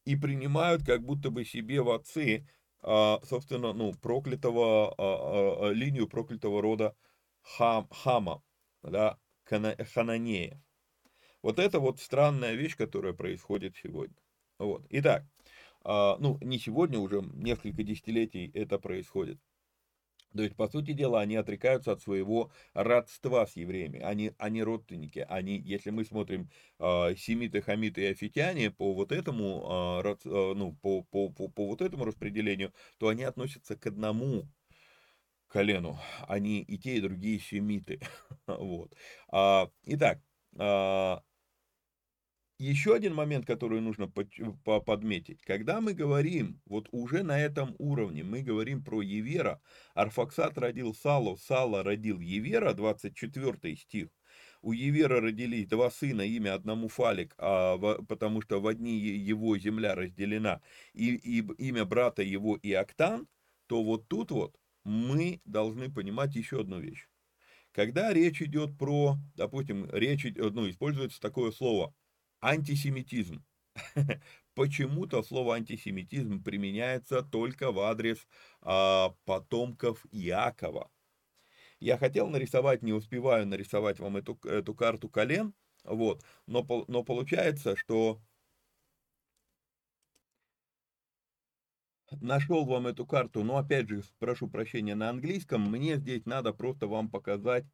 [0.05, 2.47] и принимают как будто бы себе в отцы,
[2.83, 6.95] а, собственно, ну, проклятого, а, а, линию проклятого рода
[7.41, 8.43] Хам, Хама,
[8.83, 10.63] да, Хананея.
[11.43, 14.17] Вот это вот странная вещь, которая происходит сегодня.
[14.59, 14.85] Вот.
[14.91, 15.25] Итак,
[15.85, 19.39] ну, не сегодня, уже несколько десятилетий это происходит.
[20.37, 24.01] То есть, по сути дела, они отрекаются от своего родства с евреями.
[24.01, 25.27] Они, они родственники.
[25.29, 30.53] Они, если мы смотрим э, семиты, хамиты и офитяне по вот этому, э, род, э,
[30.57, 34.49] ну, по, по, по, по вот этому распределению, то они относятся к одному
[35.49, 35.99] колену.
[36.29, 38.01] Они и те, и другие семиты.
[38.47, 38.95] вот.
[39.29, 40.21] А, итак,
[40.59, 41.23] а,
[42.59, 45.43] еще один момент, который нужно подметить.
[45.43, 49.61] Когда мы говорим, вот уже на этом уровне, мы говорим про Евера,
[49.95, 54.09] Арфаксат родил Салу, Сала родил Евера, 24 стих.
[54.63, 57.77] У Евера родились два сына, имя одному Фалик, а,
[58.09, 60.63] потому что в одни его земля разделена,
[60.95, 63.29] и, и имя брата его Иоктан,
[63.67, 67.09] то вот тут вот мы должны понимать еще одну вещь.
[67.73, 71.95] Когда речь идет про, допустим, речь, ну, используется такое слово–
[72.47, 73.45] антисемитизм.
[74.55, 78.27] Почему-то слово антисемитизм применяется только в адрес
[78.63, 80.91] а, потомков Иакова.
[81.79, 85.53] Я хотел нарисовать, не успеваю нарисовать вам эту, эту карту колен,
[85.85, 88.23] вот, но, но получается, что
[92.21, 96.87] нашел вам эту карту, но опять же, прошу прощения на английском, мне здесь надо просто
[96.87, 97.67] вам показать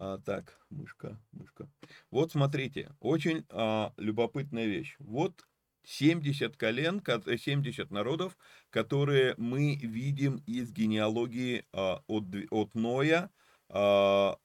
[0.00, 1.68] а, так, мышка, мышка.
[2.10, 4.96] Вот смотрите, очень а, любопытная вещь.
[4.98, 5.46] Вот
[5.84, 8.38] 70 колен, 70 народов,
[8.70, 13.30] которые мы видим из генеалогии а, от, от Ноя
[13.68, 14.38] а,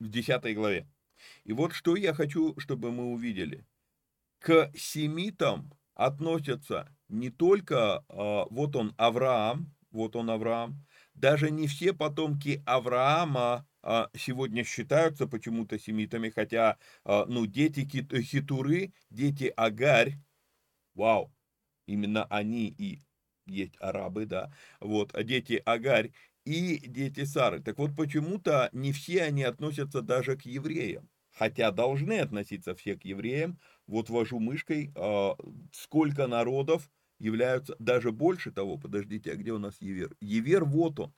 [0.00, 0.88] в 10 главе.
[1.44, 3.66] И вот что я хочу, чтобы мы увидели.
[4.38, 11.92] К семитам относятся не только, а, вот он Авраам, вот он Авраам, даже не все
[11.92, 13.66] потомки Авраама
[14.16, 17.86] сегодня считаются почему-то семитами, хотя, а, ну, дети
[18.22, 20.14] Хитуры, дети Агарь,
[20.94, 21.32] вау,
[21.86, 23.00] именно они и
[23.46, 26.12] есть арабы, да, вот, а дети Агарь
[26.44, 27.60] и дети Сары.
[27.62, 33.04] Так вот, почему-то не все они относятся даже к евреям, хотя должны относиться все к
[33.04, 33.60] евреям.
[33.86, 34.92] Вот вожу мышкой,
[35.72, 40.16] сколько народов являются, даже больше того, подождите, а где у нас Евер?
[40.20, 41.14] Евер, вот он,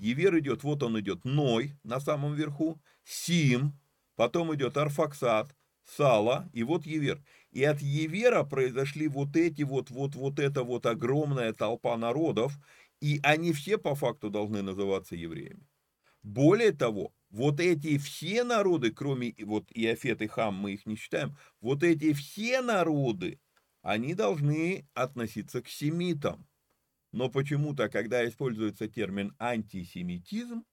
[0.00, 3.78] Евер идет, вот он идет, Ной на самом верху, Сим,
[4.16, 7.22] потом идет Арфаксат, Сала, и вот Евер.
[7.50, 12.58] И от Евера произошли вот эти вот, вот, вот эта вот огромная толпа народов,
[13.00, 15.66] и они все по факту должны называться евреями.
[16.22, 21.36] Более того, вот эти все народы, кроме вот Иофет и Хам, мы их не считаем,
[21.60, 23.38] вот эти все народы,
[23.82, 26.46] они должны относиться к семитам.
[27.12, 30.64] Но почему-то, когда используется термин антисемитизм,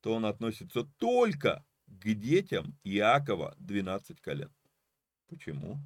[0.00, 4.52] то он относится только к детям Иакова 12 колен.
[5.28, 5.78] Почему?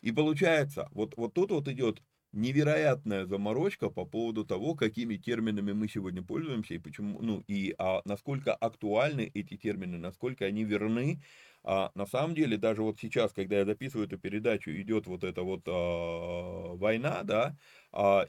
[0.00, 5.88] И получается, вот, вот тут вот идет невероятная заморочка по поводу того, какими терминами мы
[5.88, 11.22] сегодня пользуемся и почему, ну и а, насколько актуальны эти термины, насколько они верны
[11.68, 15.42] а на самом деле, даже вот сейчас, когда я записываю эту передачу, идет вот эта
[15.42, 17.56] вот а, война, да,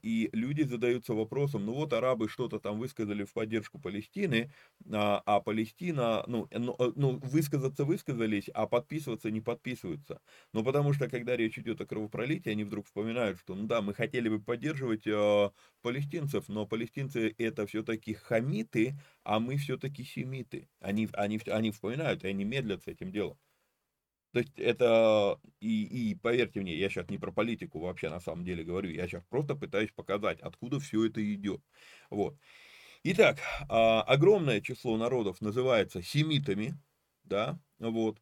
[0.02, 4.52] и люди задаются вопросом, ну вот арабы что-то там высказали в поддержку Палестины,
[4.92, 10.22] а, а Палестина, ну, ну, э, ну, высказаться высказались, а подписываться не подписываются.
[10.54, 13.94] Ну, потому что, когда речь идет о кровопролитии, они вдруг вспоминают, что, ну да, мы
[13.94, 15.52] хотели бы поддерживать а,
[15.82, 20.70] палестинцев, но палестинцы это все-таки хамиты, а мы все-таки семиты.
[20.80, 23.38] Они, они, они вспоминают, и они медлят с этим делом.
[24.38, 28.46] То есть это, и, и поверьте мне, я сейчас не про политику вообще на самом
[28.46, 31.60] деле говорю, я сейчас просто пытаюсь показать, откуда все это идет.
[32.12, 32.38] Вот.
[33.02, 36.80] Итак, а, огромное число народов называется семитами,
[37.24, 38.22] да, вот.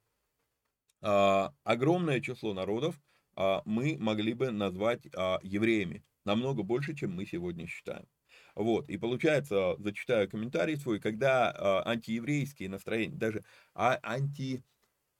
[1.01, 2.97] А, огромное число народов
[3.35, 8.07] а, мы могли бы назвать евреями, намного больше, чем мы сегодня считаем.
[8.55, 13.99] Вот, и получается, зачитаю комментарий свой, когда антиеврейские настроения, даже а,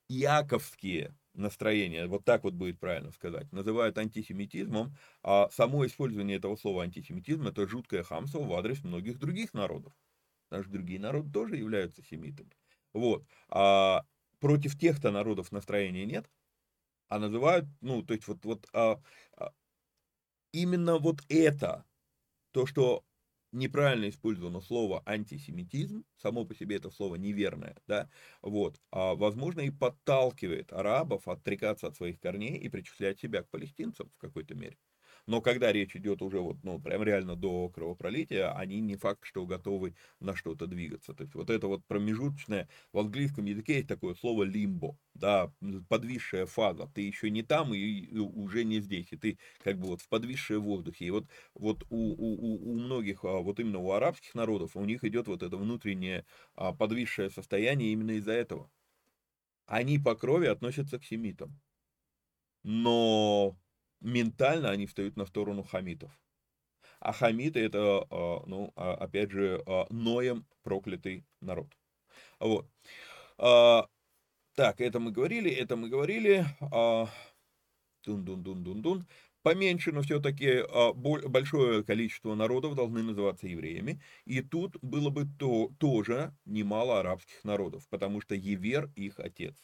[0.08, 6.82] антииаковские настроения, вот так вот будет правильно сказать, называют антисемитизмом, а само использование этого слова
[6.84, 9.92] антисемитизм это жуткое хамство в адрес многих других народов.
[10.50, 12.52] Даже другие народы тоже являются семитами.
[12.94, 13.26] Вот.
[13.48, 14.04] А
[14.40, 16.30] против тех-то народов настроения нет,
[17.08, 19.00] а называют, ну, то есть вот, вот а,
[19.36, 19.52] а,
[20.52, 21.84] именно вот это,
[22.52, 23.05] то, что
[23.56, 28.10] неправильно использовано слово антисемитизм, само по себе это слово неверное, да,
[28.42, 34.10] вот, а, возможно, и подталкивает арабов отрекаться от своих корней и причислять себя к палестинцам
[34.10, 34.78] в какой-то мере.
[35.26, 39.44] Но когда речь идет уже вот, ну, прям реально до кровопролития, они не факт, что
[39.44, 41.14] готовы на что-то двигаться.
[41.14, 45.52] То есть вот это вот промежуточное, в английском языке есть такое слово лимбо, да,
[45.88, 46.88] подвисшая фаза.
[46.94, 50.60] Ты еще не там и уже не здесь, и ты как бы вот в подвисшее
[50.60, 51.06] воздухе.
[51.06, 55.02] И вот, вот у, у, у многих, а, вот именно у арабских народов, у них
[55.02, 56.24] идет вот это внутреннее
[56.54, 58.70] а, подвисшее состояние именно из-за этого.
[59.66, 61.58] Они по крови относятся к семитам.
[62.62, 63.56] Но
[64.00, 66.10] ментально они встают на сторону хамитов.
[67.00, 71.68] А хамиты это, а, ну, а, опять же, а, Ноем проклятый народ.
[72.40, 72.66] Вот.
[73.38, 76.46] Так, это мы говорили, это мы говорили.
[78.04, 79.06] Дун-дун-дун-дун-дун.
[79.42, 80.62] Поменьше, но все-таки
[81.28, 84.00] большое количество народов должны называться евреями.
[84.24, 89.54] И тут было бы то, тоже немало арабских народов, потому что Евер их отец.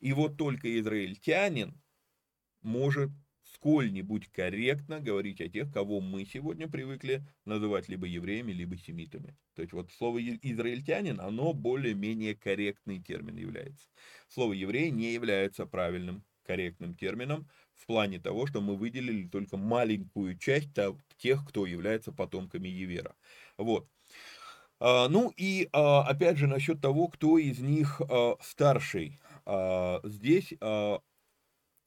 [0.00, 1.80] И вот только израильтянин
[2.62, 3.10] может
[3.64, 9.38] сколь-нибудь корректно говорить о тех, кого мы сегодня привыкли называть либо евреями, либо семитами.
[9.54, 13.88] То есть вот слово израильтянин, оно более-менее корректный термин является.
[14.28, 20.36] Слово еврей не является правильным, корректным термином в плане того, что мы выделили только маленькую
[20.36, 20.68] часть
[21.16, 23.16] тех, кто является потомками Евера.
[23.56, 23.88] Вот.
[24.78, 29.18] А, ну и а, опять же насчет того, кто из них а, старший.
[30.04, 30.52] Здесь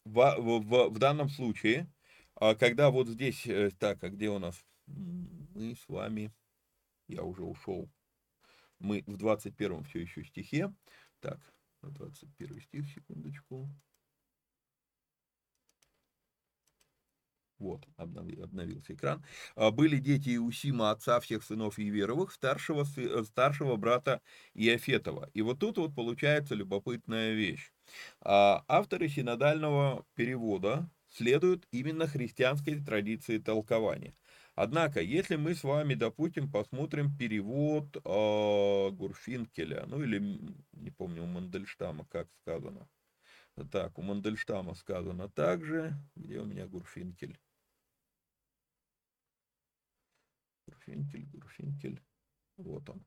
[0.07, 1.89] в, в, в данном случае,
[2.35, 4.65] а, когда вот здесь, э, так, а где у нас?
[4.85, 6.31] Мы с вами,
[7.07, 7.89] я уже ушел,
[8.79, 10.73] мы в 21 все еще стихе,
[11.19, 11.39] так,
[11.81, 13.69] 21 стих, секундочку.
[17.59, 19.25] Вот, обновился экран.
[19.55, 24.21] А, были дети Иусима, отца всех сынов Иверовых, старшего, э, старшего брата
[24.53, 25.31] Иофетова.
[25.33, 27.71] И вот тут вот получается любопытная вещь.
[28.21, 34.15] А, авторы синодального перевода следуют именно христианской традиции толкования.
[34.55, 40.19] Однако, если мы с вами, допустим, посмотрим перевод э, Гурфинкеля, ну или,
[40.71, 42.89] не помню, у Мандельштама, как сказано.
[43.71, 45.93] Так, у Мандельштама сказано также.
[46.15, 47.39] Где у меня Гурфинкель?
[50.65, 52.01] Гурфинкель, Гурфинкель.
[52.57, 53.05] Вот он.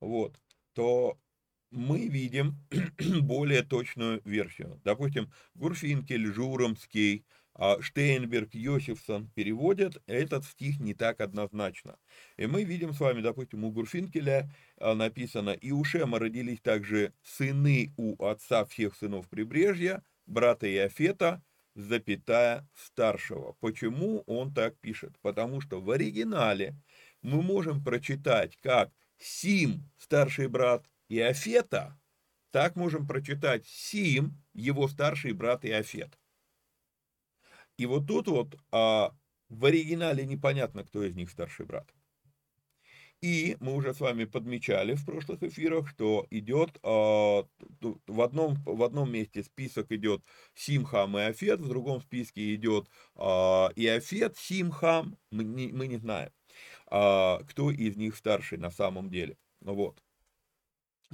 [0.00, 0.40] Вот.
[0.74, 1.18] То
[1.74, 2.56] мы видим
[3.22, 4.80] более точную версию.
[4.84, 11.98] Допустим, Гурфинкель, Журомский, а, Штейнберг, Йосифсон переводят этот стих не так однозначно.
[12.36, 17.12] И мы видим с вами, допустим, у Гурфинкеля а, написано, «И у Шема родились также
[17.22, 21.42] сыны у отца всех сынов прибрежья, брата Иофета,
[21.74, 23.56] запятая старшего».
[23.60, 25.18] Почему он так пишет?
[25.22, 26.76] Потому что в оригинале
[27.22, 31.98] мы можем прочитать как Сим, старший брат, Иофета,
[32.50, 36.18] так можем прочитать Сим, его старший брат Иофет.
[37.76, 39.12] И вот тут вот а,
[39.48, 41.92] в оригинале непонятно, кто из них старший брат.
[43.20, 47.46] И мы уже с вами подмечали в прошлых эфирах, что идет а,
[47.80, 50.22] в, одном, в одном месте список идет
[50.54, 56.32] Симхам и Афет, в другом списке идет а, Иофет, Симхам, мы не, мы не знаем,
[56.86, 59.38] а, кто из них старший на самом деле.
[59.60, 60.03] Ну вот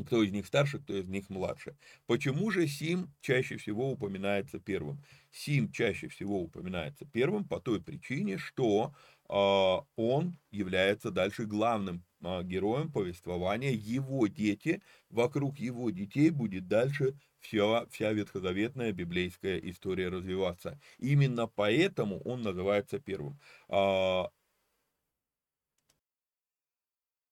[0.04, 1.76] кто из них старше, кто из них младше.
[2.06, 5.02] Почему же Сим чаще всего упоминается первым?
[5.30, 8.94] Сим чаще всего упоминается первым по той причине, что
[9.28, 9.32] э,
[9.96, 13.70] он является дальше главным э, героем повествования.
[13.72, 20.80] Его дети, вокруг его детей будет дальше вся, вся ветхозаветная библейская история развиваться.
[20.98, 23.38] Именно поэтому он называется первым.
[23.68, 24.24] Э,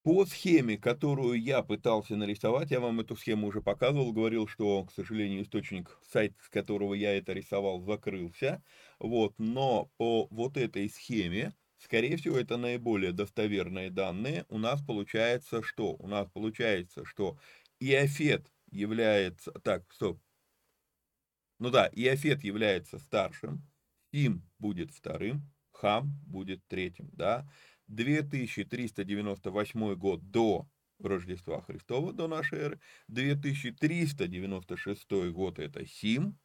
[0.08, 4.92] по схеме, которую я пытался нарисовать, я вам эту схему уже показывал, говорил, что, к
[4.92, 8.62] сожалению, источник, сайт, с которого я это рисовал, закрылся.
[8.98, 14.46] Вот, но по вот этой схеме, скорее всего, это наиболее достоверные данные.
[14.48, 15.96] У нас получается что?
[15.98, 17.36] У нас получается, что
[17.78, 19.52] Иофет является...
[19.62, 20.22] Так, стоп.
[21.58, 23.62] Ну да, Иофет является старшим,
[24.10, 27.46] Сим будет вторым, Хам будет третьим, да.
[27.88, 30.68] 2398 год до
[30.98, 32.78] Рождества Христова, до нашей эры,
[33.08, 36.38] 2396 год это Сим,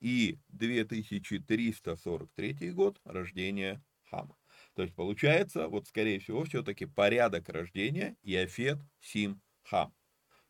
[0.00, 4.36] и 2343 год рождения Хама.
[4.74, 9.92] То есть получается, вот скорее всего, все-таки порядок рождения Иофет, Сим, Хам.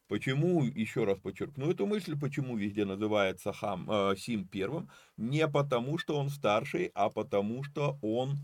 [0.07, 4.91] Почему, еще раз подчеркну эту мысль, почему везде называется Хам, э, Сим первым?
[5.17, 8.39] Не потому, что он старший, а потому, что он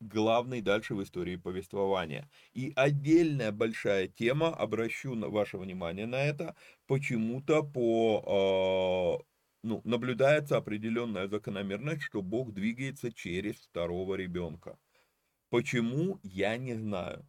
[0.00, 2.30] главный дальше в истории повествования.
[2.54, 9.24] И отдельная большая тема, обращу ваше внимание на это, почему-то по а,
[9.62, 14.78] ну, наблюдается определенная закономерность, что Бог двигается через второго ребенка.
[15.50, 17.26] Почему, я не знаю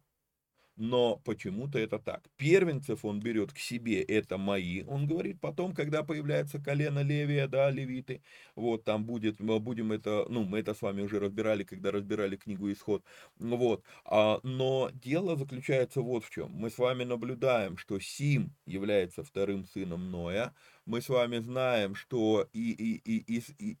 [0.76, 2.22] но почему-то это так.
[2.36, 7.70] Первенцев он берет к себе, это мои, он говорит, потом, когда появляется колено Левия, да,
[7.70, 8.22] левиты,
[8.56, 12.36] вот, там будет, мы будем это, ну, мы это с вами уже разбирали, когда разбирали
[12.36, 13.04] книгу Исход,
[13.38, 19.22] вот, а, но дело заключается вот в чем, мы с вами наблюдаем, что Сим является
[19.22, 20.54] вторым сыном Ноя,
[20.86, 23.78] мы с вами знаем, что и, и, и, и,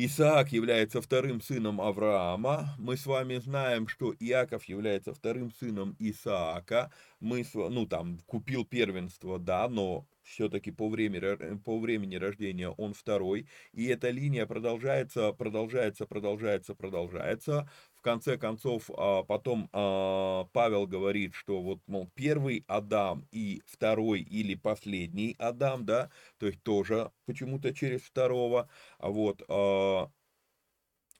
[0.00, 2.76] Исаак является вторым сыном Авраама.
[2.78, 6.92] Мы с вами знаем, что Иаков является вторым сыном Исаака.
[7.18, 13.48] Мы, ну, там, купил первенство, да, но все-таки по времени, по времени рождения он второй.
[13.72, 17.68] И эта линия продолжается, продолжается, продолжается, продолжается
[17.98, 24.20] в конце концов, а, потом а, Павел говорит, что вот, мол, первый Адам и второй
[24.20, 28.68] или последний Адам, да, то есть тоже почему-то через второго,
[28.98, 29.42] а вот,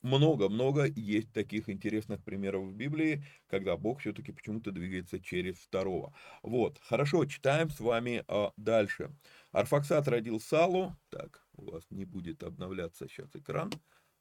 [0.03, 6.15] много-много есть таких интересных примеров в Библии, когда Бог все-таки почему-то двигается через второго.
[6.45, 8.25] Вот, хорошо, читаем с вами
[8.57, 9.11] дальше.
[9.51, 13.73] Арфаксат родил Салу, так, у вас не будет обновляться сейчас экран,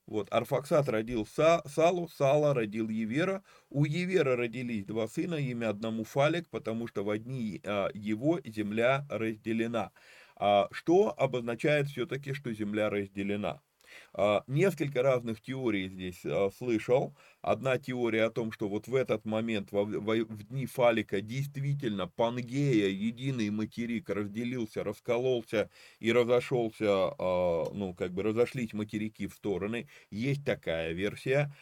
[0.07, 3.43] вот, Арфаксат родил Са, Салу, Сала родил Евера.
[3.69, 9.05] У Евера родились два сына, имя одному Фалик, потому что в одни а, его земля
[9.09, 9.91] разделена.
[10.37, 13.61] А, что обозначает все-таки, что земля разделена?
[14.13, 17.15] А, несколько разных теорий здесь а, слышал.
[17.41, 22.07] Одна теория о том, что вот в этот момент, в, в, в дни Фалика, действительно
[22.07, 25.69] Пангея, единый материк, разделился, раскололся
[25.99, 29.87] и разошелся, а, ну, как бы разошлись материки в стороны.
[30.11, 31.53] Есть такая версия.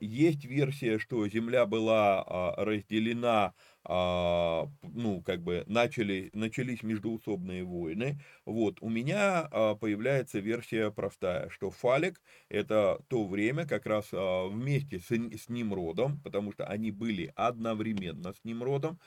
[0.00, 3.54] Есть версия, что Земля была разделена
[3.84, 11.48] а, ну, как бы начали, начались междуусобные войны, вот, у меня а, появляется версия простая,
[11.48, 12.20] что Фалик
[12.50, 18.34] это то время как раз а, вместе с, с Нимродом, потому что они были одновременно
[18.34, 19.00] с Нимродом,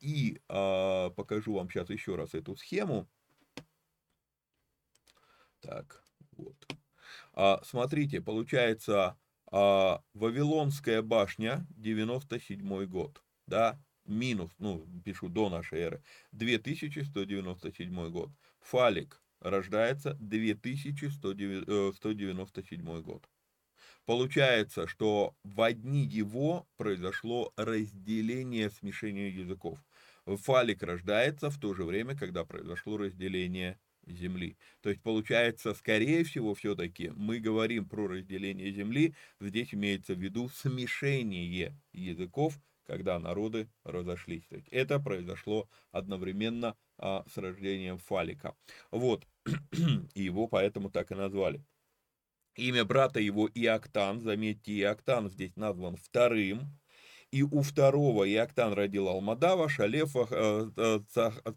[0.00, 3.06] и покажу вам сейчас еще раз эту схему.
[5.60, 6.02] Так,
[6.32, 6.56] вот.
[7.66, 9.18] Смотрите, получается
[9.50, 13.78] Вавилонская башня, 97 год, да,
[14.08, 16.02] минус, ну, пишу до нашей эры,
[16.32, 18.30] 2197 год.
[18.60, 23.28] Фалик рождается 2197 э, год.
[24.04, 29.78] Получается, что в одни его произошло разделение, смешение языков.
[30.24, 34.56] Фалик рождается в то же время, когда произошло разделение Земли.
[34.80, 40.48] То есть получается, скорее всего, все-таки мы говорим про разделение Земли, здесь имеется в виду
[40.48, 44.46] смешение языков, когда народы разошлись.
[44.48, 48.56] То есть это произошло одновременно а, с рождением Фалика.
[48.90, 49.26] Вот,
[50.14, 51.62] и его поэтому так и назвали.
[52.56, 56.78] Имя брата его Иоктан, заметьте, Иоктан здесь назван вторым,
[57.30, 61.00] и у второго Иоктан родил Алмадава, Шалефа, э, э,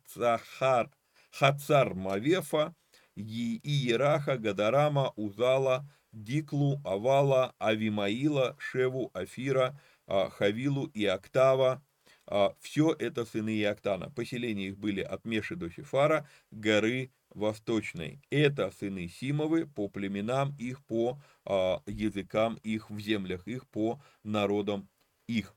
[0.06, 0.92] Цахар,
[1.32, 2.76] Хацар Мавефа,
[3.16, 11.82] Иераха, Гадарама, Узала, Диклу, Авала, Авимаила, Шеву, Афира, Хавилу и Октава.
[12.28, 14.10] А, Все это сыны Иоктана.
[14.10, 18.22] Поселения их были от Меши до Сефара, горы Восточной.
[18.30, 24.88] Это сыны Симовы по племенам их, по а, языкам их, в землях их, по народам
[25.28, 25.56] их.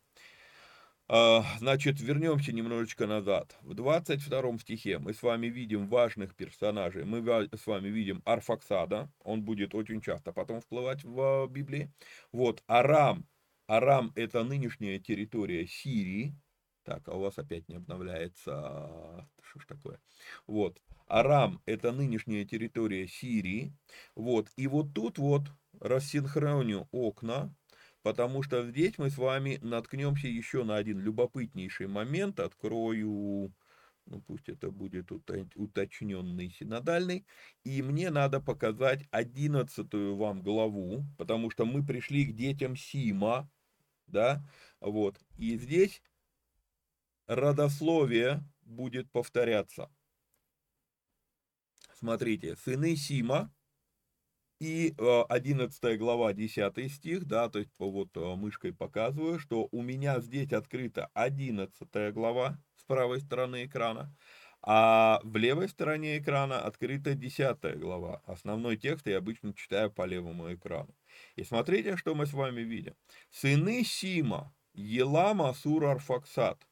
[1.06, 3.58] Значит, вернемся немножечко назад.
[3.60, 7.04] В 22 стихе мы с вами видим важных персонажей.
[7.04, 7.20] Мы
[7.54, 11.92] с вами видим Арфаксада, он будет очень часто потом всплывать в Библии.
[12.32, 13.26] Вот, Арам,
[13.66, 16.34] Арам– это нынешняя территория Сирии.
[16.82, 19.26] Так, а у вас опять не обновляется.
[19.42, 20.00] Что ж такое?
[20.46, 20.82] Вот.
[21.06, 23.74] Арам– это нынешняя территория Сирии.
[24.14, 24.50] Вот.
[24.56, 25.50] И вот тут вот
[25.80, 27.54] рассинхроню окна,
[28.02, 32.40] потому что здесь мы с вами наткнемся еще на один любопытнейший момент.
[32.40, 33.54] Открою,
[34.04, 37.24] ну пусть это будет уточненный синодальный.
[37.64, 43.50] И мне надо показать одиннадцатую вам главу, потому что мы пришли к детям Сима,
[44.06, 44.42] да,
[44.80, 45.18] вот.
[45.36, 46.02] И здесь
[47.26, 49.90] родословие будет повторяться.
[51.94, 53.52] Смотрите, сыны Сима,
[54.60, 59.82] и 11 э, глава, 10 стих, да, то есть вот э, мышкой показываю, что у
[59.82, 64.14] меня здесь открыта 11 глава с правой стороны экрана,
[64.62, 68.22] А в левой стороне экрана открыта 10 глава.
[68.24, 70.94] Основной текст я обычно читаю по левому экрану.
[71.36, 72.94] И смотрите, что мы с вами видим.
[73.30, 76.66] Сыны Сима, Елам, Асур, Арфаксат,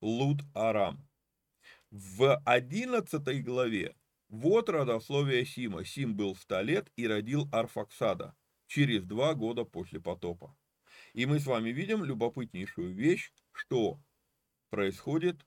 [0.00, 1.08] Лут, Арам.
[1.90, 3.94] В 11 главе
[4.28, 5.84] вот родословие Сима.
[5.84, 8.34] Сим был 100 лет и родил Арфаксада
[8.66, 10.54] через два года после потопа.
[11.14, 13.98] И мы с вами видим любопытнейшую вещь, что
[14.70, 15.46] происходит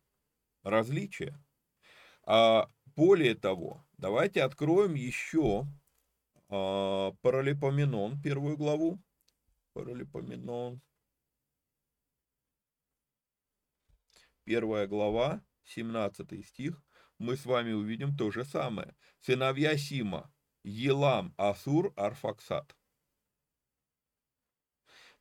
[0.63, 1.39] различие.
[2.23, 5.65] А более того, давайте откроем еще
[6.51, 9.01] а, Паралипоменон, первую главу.
[9.73, 10.81] Паралипоменон.
[14.43, 16.83] Первая глава, 17 стих.
[17.17, 18.95] Мы с вами увидим то же самое.
[19.21, 20.33] Сыновья Сима,
[20.63, 22.75] Елам, Асур, Арфаксат.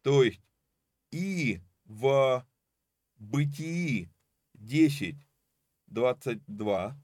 [0.03, 0.43] То есть
[1.13, 2.45] и в
[3.17, 4.11] Бытии
[4.55, 5.17] 10,
[5.87, 6.97] 22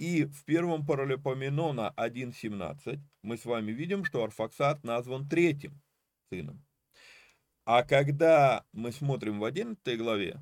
[0.00, 5.78] и в первом Паралипоменона 1.17 мы с вами видим, что Арфаксат назван третьим
[6.30, 6.64] сыном.
[7.66, 10.40] А когда мы смотрим в 11 главе,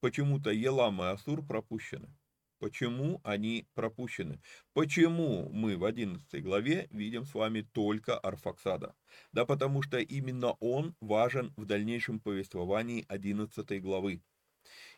[0.00, 2.14] почему-то Елам и Асур пропущены.
[2.58, 4.42] Почему они пропущены?
[4.74, 8.94] Почему мы в 11 главе видим с вами только Арфаксада?
[9.32, 14.20] Да потому что именно он важен в дальнейшем повествовании 11 главы.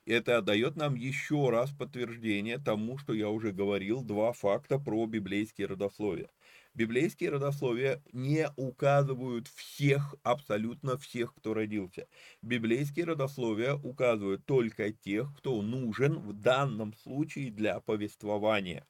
[0.06, 5.66] Это дает нам еще раз подтверждение тому, что я уже говорил, два факта про библейские
[5.66, 6.30] родословия.
[6.74, 12.08] Библейские родословия не указывают всех, абсолютно всех, кто родился.
[12.40, 18.86] Библейские родословия указывают только тех, кто нужен в данном случае для повествования.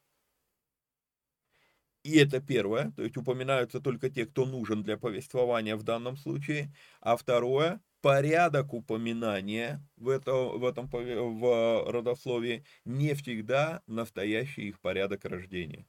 [2.05, 6.73] И это первое, то есть упоминаются только те, кто нужен для повествования в данном случае.
[7.01, 15.25] А второе, порядок упоминания в, это, в этом в родословии не всегда настоящий их порядок
[15.25, 15.87] рождения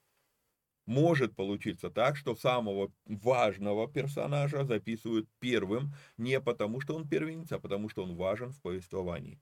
[0.87, 7.59] может получиться так, что самого важного персонажа записывают первым не потому, что он первенец, а
[7.59, 9.39] потому, что он важен в повествовании.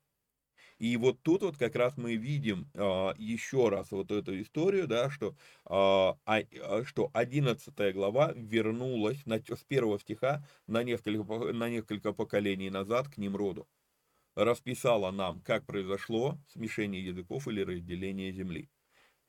[0.80, 2.80] И вот тут вот как раз мы видим э,
[3.18, 5.36] еще раз вот эту историю, да, что,
[5.70, 13.08] э, что 11 глава вернулась на, с первого стиха на несколько, на несколько поколений назад
[13.10, 13.68] к Немроду.
[14.36, 18.70] Расписала нам, как произошло смешение языков или разделение земли.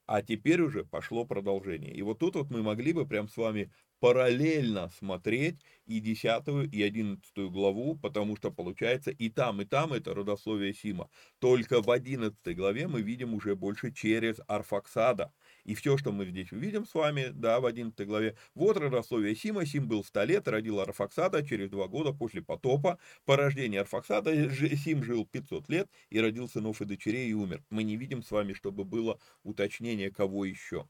[0.06, 1.92] А теперь уже пошло продолжение.
[1.94, 6.82] И вот тут вот мы могли бы прям с вами параллельно смотреть и 10 и
[6.82, 11.08] 11 главу, потому что получается и там, и там это родословие Сима.
[11.38, 15.32] Только в 11 главе мы видим уже больше через Арфаксада.
[15.64, 19.66] И все, что мы здесь увидим с вами, да, в 11 главе, вот родословие Сима,
[19.66, 22.98] Сим был 100 лет, родил Арфаксада через два года после потопа.
[23.24, 27.62] По рождению Арфаксада Сим жил 500 лет и родил сынов и дочерей и умер.
[27.70, 30.88] Мы не видим с вами, чтобы было уточнение, кого еще.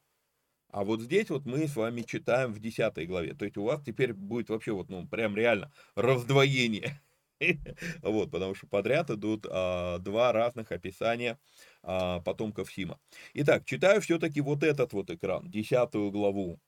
[0.70, 3.34] А вот здесь вот мы с вами читаем в 10 главе.
[3.34, 7.00] То есть у вас теперь будет вообще вот, ну, прям реально раздвоение.
[8.02, 11.38] Вот, потому что подряд идут а, два разных описания
[11.82, 12.98] а, потомков Сима.
[13.34, 16.60] Итак, читаю все-таки вот этот вот экран, десятую главу.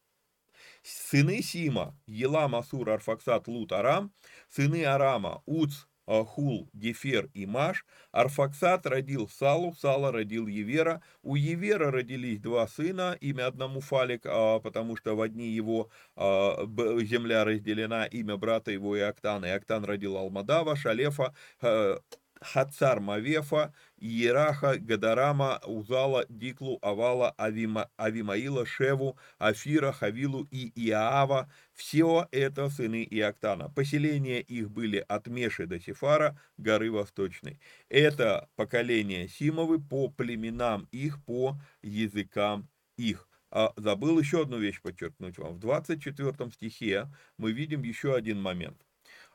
[0.82, 4.12] Сыны Сима, Елам, Асур, Арфаксат, Лут, Арам,
[4.51, 7.84] сыны Арама, Уц, Хул, Гефер и Маш.
[8.12, 11.02] Арфаксат родил Салу, Сала родил Евера.
[11.22, 16.66] У Евера родились два сына, имя одному Фалик, а, потому что в одни его а,
[17.02, 19.46] земля разделена, имя брата его и Актана.
[19.46, 21.98] И Актан родил Алмадава, Шалефа, а,
[22.41, 31.51] Хацар Мавефа, Иераха, Гадарама, Узала, Диклу, Авала, Авима, Авимаила, Шеву, Афира, Хавилу и Иаава.
[31.72, 33.68] Все это сыны Иоктана.
[33.70, 37.61] Поселения их были от Меши до Сефара, горы Восточной.
[37.89, 43.28] Это поколение Симовы по племенам их, по языкам их.
[43.51, 45.55] А забыл еще одну вещь подчеркнуть вам.
[45.55, 47.09] В 24 стихе
[47.39, 48.88] мы видим еще один момент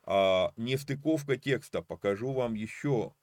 [0.04, 1.82] а, нестыковка текста.
[1.82, 3.14] Покажу вам еще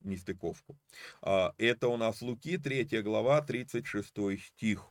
[0.00, 0.78] нестыковку.
[1.22, 4.90] А, это у нас Луки, 3 глава, 36 стих.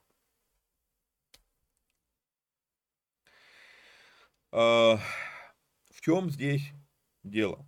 [4.52, 5.00] А,
[5.92, 6.72] в чем здесь
[7.24, 7.68] дело?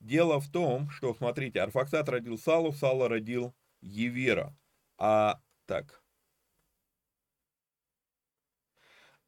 [0.00, 4.56] Дело в том, что, смотрите, Арфаксат родил Салу, Сала родил Евера.
[4.98, 6.03] А, так,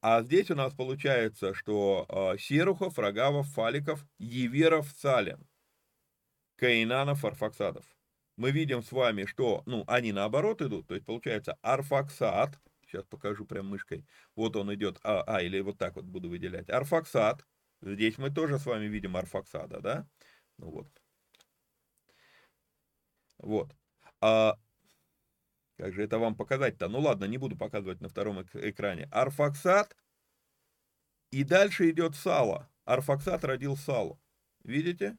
[0.08, 5.48] А здесь у нас получается, что э, Серухов, Рогавов, Фаликов, Еверов, Салем,
[6.54, 7.84] Каинанов, Арфаксадов.
[8.36, 13.46] Мы видим с вами, что, ну, они наоборот идут, то есть получается Арфаксад, сейчас покажу
[13.46, 17.44] прям мышкой, вот он идет, а, а, или вот так вот буду выделять, Арфаксад,
[17.82, 20.08] здесь мы тоже с вами видим Арфаксада, да,
[20.58, 20.86] ну вот,
[23.38, 23.74] вот,
[24.20, 24.56] а
[25.76, 26.88] Как же это вам показать-то?
[26.88, 29.08] Ну ладно, не буду показывать на втором экране.
[29.10, 29.96] Арфаксат.
[31.30, 32.70] И дальше идет сало.
[32.84, 34.18] Арфаксат родил сало.
[34.64, 35.18] Видите?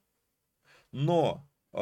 [0.91, 1.78] Но э,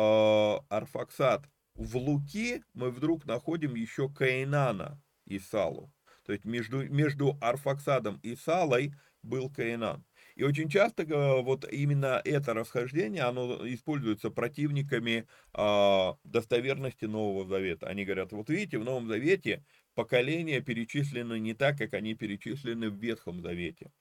[0.70, 5.94] Арфаксат в Луки мы вдруг находим еще Каинана и Салу.
[6.26, 10.06] То есть между, между Арфаксадом и Салой был Каинан.
[10.36, 17.88] И очень часто э, вот именно это расхождение, оно используется противниками э, достоверности Нового Завета.
[17.88, 19.64] Они говорят, вот видите, в Новом Завете
[19.94, 23.92] поколения перечислены не так, как они перечислены в Ветхом Завете.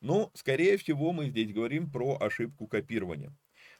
[0.00, 3.36] Ну, скорее всего, мы здесь говорим про ошибку копирования.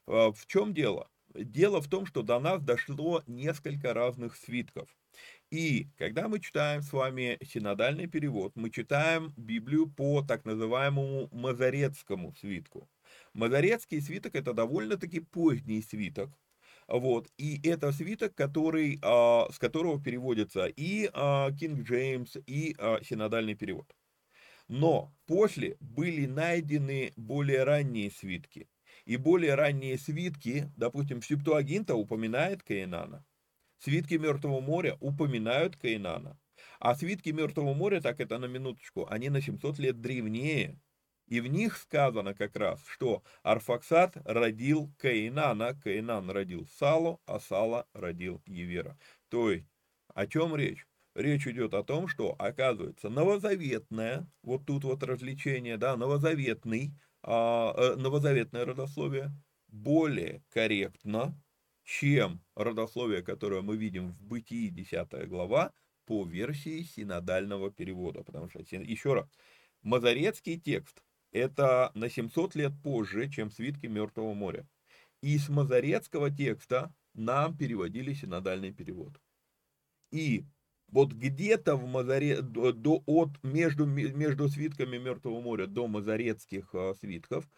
[0.06, 1.08] Э, в чем дело?
[1.34, 4.88] Дело в том, что до нас дошло несколько разных свитков.
[5.50, 12.34] И когда мы читаем с вами синодальный перевод, мы читаем Библию по так называемому Мазарецкому
[12.34, 12.88] свитку.
[13.34, 16.30] Мазарецкий свиток это довольно-таки поздний свиток.
[16.88, 21.06] Вот, и это свиток, который, а, с которого переводится и
[21.58, 23.94] Кинг Джеймс, и а, синодальный перевод.
[24.68, 28.68] Но после были найдены более ранние свитки.
[29.04, 33.24] И более ранние свитки, допустим, Септуагинта упоминает Каинана.
[33.82, 36.38] Свитки Мертвого моря упоминают Каинана.
[36.78, 40.80] А свитки Мертвого моря, так это на минуточку, они на 700 лет древнее.
[41.26, 47.88] И в них сказано как раз, что Арфаксат родил Каинана, Каинан родил Салу, а Сала
[47.92, 48.96] родил Евера.
[49.28, 49.66] То есть,
[50.14, 50.86] о чем речь?
[51.16, 57.96] Речь идет о том, что, оказывается, новозаветное, вот тут вот развлечение, да, новозаветный, а, э,
[57.96, 59.32] новозаветное родословие
[59.66, 61.36] более корректно,
[61.84, 65.72] чем родословие, которое мы видим в Бытии 10 глава,
[66.06, 68.22] по версии синодального перевода.
[68.22, 69.28] Потому что, еще раз,
[69.82, 71.02] Мазарецкий текст–
[71.32, 74.66] это на 700 лет позже, чем свитки Мертвого моря.
[75.22, 79.20] И с Мазарецкого текста нам переводили синодальный перевод.
[80.10, 80.44] И
[80.88, 87.48] вот где-то в Мазаре, до, от, между, между свитками Мертвого моря до мазарецких э, свитков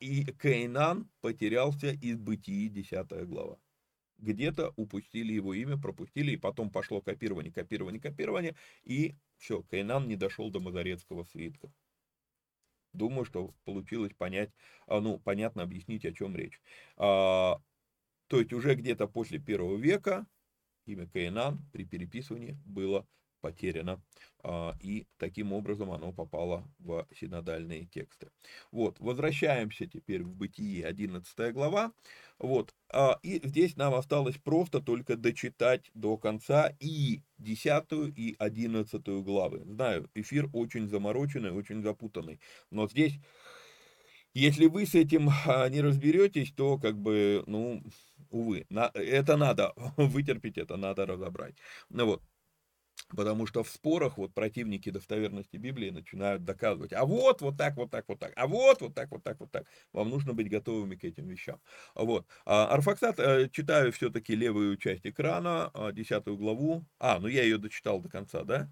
[0.00, 3.58] и Кейнан потерялся из Бытии 10 глава.
[4.18, 10.16] Где-то упустили его имя, пропустили, и потом пошло копирование, копирование, копирование, и все, Кейнан не
[10.16, 11.72] дошел до Мазарецкого свитка.
[12.92, 14.50] Думаю, что получилось понять,
[14.86, 16.60] а, ну, понятно объяснить, о чем речь.
[16.96, 17.60] А,
[18.26, 20.26] то есть уже где-то после первого века
[20.86, 23.06] имя Кейнан при переписывании было
[23.40, 24.02] потеряно,
[24.42, 28.30] а, и таким образом оно попало в синодальные тексты.
[28.70, 31.92] Вот, возвращаемся теперь в Бытие 11 глава,
[32.38, 39.22] вот, а, и здесь нам осталось просто только дочитать до конца и 10 и 11
[39.22, 39.62] главы.
[39.64, 43.18] Знаю, эфир очень замороченный, очень запутанный, но здесь,
[44.32, 47.82] если вы с этим а, не разберетесь, то как бы, ну,
[48.30, 51.56] увы, это надо вытерпеть, это надо разобрать.
[51.88, 52.22] Ну вот,
[53.08, 57.90] Потому что в спорах вот противники достоверности Библии начинают доказывать, а вот, вот так, вот
[57.90, 59.66] так, вот так, а вот, вот так, вот так, вот так.
[59.92, 61.60] Вам нужно быть готовыми к этим вещам.
[61.94, 62.26] Вот.
[62.44, 66.86] А Арфаксат, э, читаю все-таки левую часть экрана, а, десятую главу.
[66.98, 68.70] А, ну я ее дочитал до конца, да?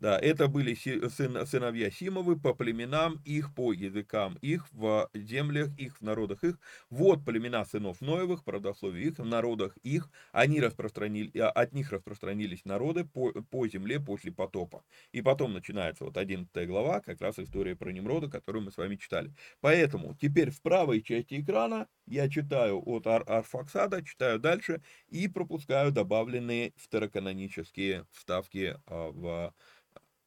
[0.00, 5.98] Да, это были сын, сыновья Симовы по племенам их, по языкам их, в землях их,
[5.98, 6.58] в народах их.
[6.88, 10.08] Вот племена сынов Ноевых, по родословию их, в народах их.
[10.32, 14.84] Они распространили, а, от них распространились народы по, по земле после потопа.
[15.12, 18.96] И потом начинается вот 11 глава, как раз история про Немрода, которую мы с вами
[18.96, 19.34] читали.
[19.60, 24.80] Поэтому теперь в правой части экрана я читаю от Ар Арфаксада, читаю дальше
[25.10, 29.52] и пропускаю добавленные второканонические вставки а, в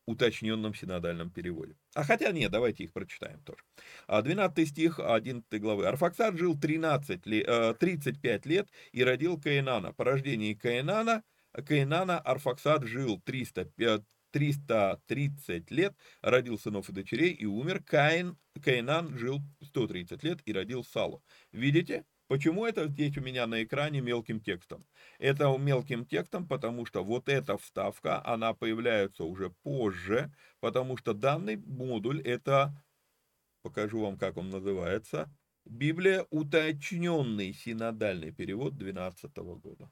[0.06, 1.76] уточненном синодальном переводе.
[1.96, 3.64] А хотя нет, давайте их прочитаем тоже.
[4.08, 5.86] 12 а, стих 11 главы.
[5.86, 9.94] Арфаксад жил 13 лет, 35 лет и родил Каинана.
[9.94, 13.72] По рождении Каинана, Каинана Арфаксад жил 300,
[14.32, 17.84] 330 лет, родил сынов и дочерей и умер.
[17.84, 21.24] Каин, Каинан жил 130 лет и родил Салу.
[21.52, 22.04] Видите?
[22.28, 24.86] Почему это здесь у меня на экране мелким текстом?
[25.20, 31.58] Это мелким текстом, потому что вот эта вставка, она появляется уже позже, потому что данный
[31.58, 32.74] модуль это,
[33.62, 35.30] покажу вам, как он называется,
[35.66, 39.92] Библия уточненный синодальный перевод 12 года.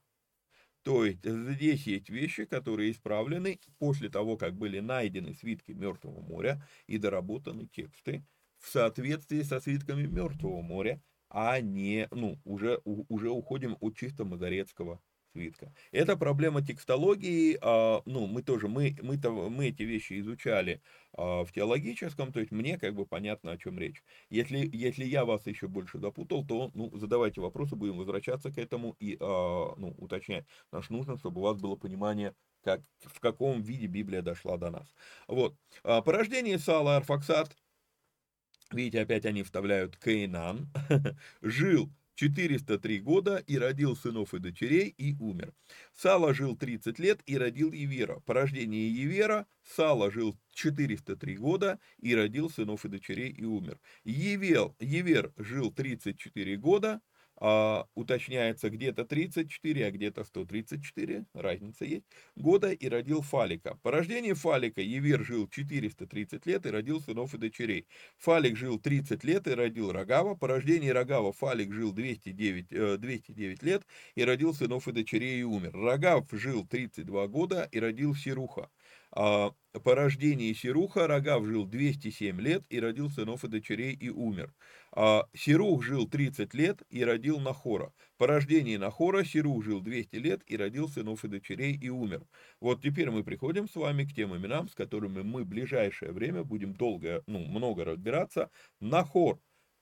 [0.83, 6.67] То есть здесь есть вещи, которые исправлены после того, как были найдены свитки Мертвого моря
[6.87, 8.25] и доработаны тексты
[8.57, 11.01] в соответствии со свитками Мертвого моря,
[11.31, 15.01] а не, ну, уже, уже уходим от чисто мазарецкого
[15.31, 15.73] свитка.
[15.91, 20.81] Это проблема текстологии, а, ну, мы тоже, мы, мы, -то, мы эти вещи изучали
[21.13, 24.03] а, в теологическом, то есть мне как бы понятно, о чем речь.
[24.29, 28.95] Если, если я вас еще больше запутал, то, ну, задавайте вопросы, будем возвращаться к этому
[28.99, 30.45] и, а, ну, уточнять.
[30.71, 34.93] Наш нужно, чтобы у вас было понимание, как, в каком виде Библия дошла до нас.
[35.27, 35.55] Вот.
[35.81, 37.55] Порождение Сала Арфаксат,
[38.73, 40.69] видите, опять они вставляют Кейнан,
[41.41, 45.53] жил 403 года и родил сынов и дочерей и умер.
[45.93, 48.19] Сала жил 30 лет и родил Евера.
[48.25, 53.79] По рождении Евера Сала жил 403 года и родил сынов и дочерей и умер.
[54.03, 57.01] Евел, Евер жил 34 года
[57.43, 63.79] а, уточняется где-то 34, а где-то 134, разница есть, года и родил Фалика.
[63.81, 67.87] По рождению Фалика Евер жил 430 лет и родил сынов и дочерей.
[68.19, 70.35] Фалик жил 30 лет и родил Рогава.
[70.35, 75.43] По рождению Рогава Фалик жил 209, 209 э, лет и родил сынов и дочерей и
[75.43, 75.71] умер.
[75.73, 78.69] Рогав жил 32 года и родил Сируха.
[79.13, 79.51] А,
[79.83, 84.53] по рождении Сируха Рогав жил 207 лет и родил сынов и дочерей и умер.
[84.93, 87.93] А Сирух жил 30 лет и родил Нахора.
[88.17, 92.25] По рождении Нахора Сирух жил 200 лет и родил сынов и дочерей и умер.
[92.59, 96.43] Вот теперь мы приходим с вами к тем именам, с которыми мы в ближайшее время
[96.43, 98.49] будем долго, ну, много разбираться.
[98.79, 99.39] Нахор.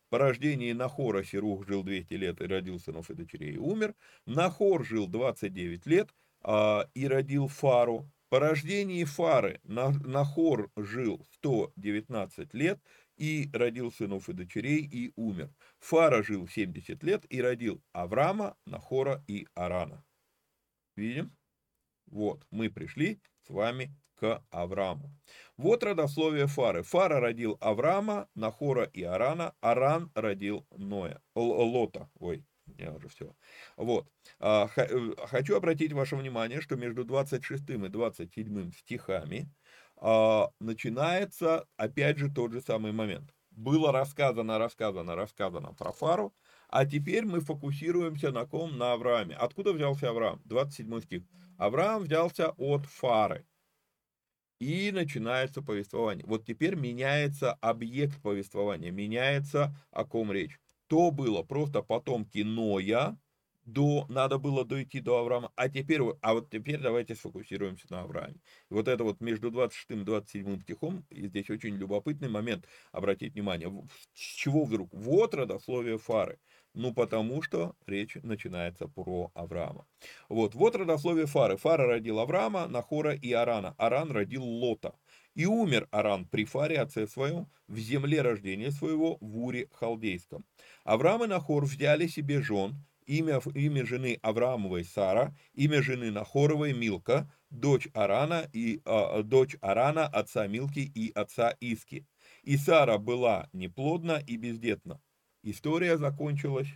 [0.10, 3.94] По рождении Нахора Сирух жил 200 лет и родил сынов и дочерей и умер.
[4.26, 6.10] Нахор жил 29 лет
[6.42, 8.10] а, и родил Фару.
[8.30, 12.80] По рождении Фары Нахор жил 119 лет
[13.18, 15.52] и родил сынов и дочерей и умер.
[15.80, 20.06] Фара жил 70 лет и родил Авраама, Нахора и Арана.
[20.96, 21.36] Видим?
[22.06, 25.12] Вот, мы пришли с вами к Аврааму.
[25.58, 26.84] Вот родословие Фары.
[26.84, 29.56] Фара родил Авраама, Нахора и Арана.
[29.60, 32.10] Аран родил Ноя, Лота.
[32.20, 32.46] Ой,
[32.78, 33.36] я уже все.
[33.78, 34.08] Вот.
[34.40, 39.50] А, э, хочу обратить ваше внимание, что между 26 и 27 стихами
[39.98, 43.34] а, начинается опять же тот же самый момент.
[43.52, 46.34] Было рассказано, рассказано, рассказано про Фару,
[46.70, 48.78] а теперь мы фокусируемся на ком?
[48.78, 49.36] На Аврааме.
[49.36, 50.42] Откуда взялся Авраам?
[50.46, 51.24] 27 стих.
[51.58, 53.46] Авраам взялся от Фары.
[54.60, 56.26] И начинается повествование.
[56.28, 60.60] Вот теперь меняется объект повествования, меняется о ком речь.
[60.90, 63.18] То было просто потомки Ноя,
[63.64, 68.38] до, надо было дойти до Авраама, а теперь, а вот теперь давайте сфокусируемся на Аврааме.
[68.72, 73.34] И вот это вот между 26 и 27 стихом, и здесь очень любопытный момент, обратить
[73.34, 73.72] внимание,
[74.14, 74.90] с чего вдруг?
[74.92, 76.40] Вот родословие Фары.
[76.74, 79.86] Ну, потому что речь начинается про Авраама.
[80.30, 81.58] Вот, вот родословие Фары.
[81.58, 83.76] Фара родил Авраама, Нахора и Арана.
[83.78, 84.96] Аран родил Лота.
[85.40, 90.44] И умер Аран при Фаре, отце своем, в земле рождения своего, в Уре Халдейском.
[90.84, 92.76] Авраам и Нахор взяли себе жен,
[93.06, 100.08] имя, имя жены Авраамовой Сара, имя жены Нахоровой Милка, дочь Арана, и, э, дочь Арана,
[100.08, 102.06] отца Милки и отца Иски.
[102.44, 105.00] И Сара была неплодна и бездетна.
[105.44, 106.68] История закончилась.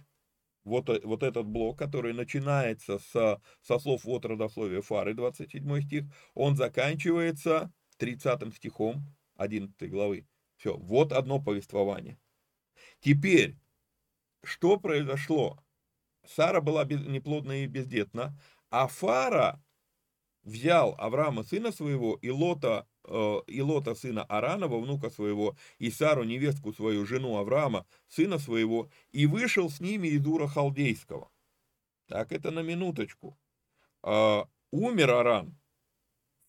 [0.63, 6.55] Вот, вот этот блок, который начинается с, со слов вот родословия Фары, 27 стих, он
[6.55, 10.27] заканчивается 30 стихом 11 главы.
[10.57, 12.17] Все, вот одно повествование.
[12.99, 13.57] Теперь,
[14.43, 15.59] что произошло?
[16.25, 18.37] Сара была неплодна и бездетна,
[18.69, 19.61] а Фара
[20.43, 26.23] взял Авраама, сына своего, и Лота, э, и Лота, сына Аранова, внука своего, и Сару,
[26.23, 31.29] невестку свою, жену Авраама, сына своего, и вышел с ними из Ура Халдейского.
[32.07, 33.37] Так это на минуточку.
[34.01, 35.57] А, умер Аран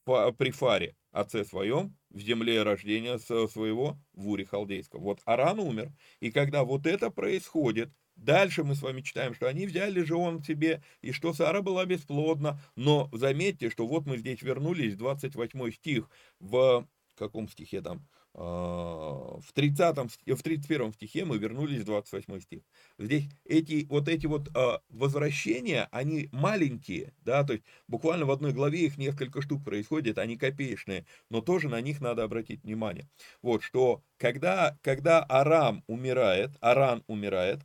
[0.04, 5.02] при Фаре, отце своем, в земле рождения своего, в Уре Халдейском.
[5.02, 9.66] Вот Аран умер, и когда вот это происходит– Дальше мы с вами читаем, что они
[9.66, 12.60] взяли же он себе, и что Сара была бесплодна.
[12.76, 16.86] Но заметьте, что вот мы здесь вернулись, 28 стих, в
[17.16, 18.06] каком стихе там?
[18.36, 22.62] А, в 30 в 31 стихе мы вернулись в 28 стих.
[22.98, 28.52] Здесь эти вот эти вот а, возвращения, они маленькие, да, то есть буквально в одной
[28.52, 33.08] главе их несколько штук происходит, они копеечные, но тоже на них надо обратить внимание.
[33.40, 37.60] Вот что когда когда Арам умирает, Аран умирает,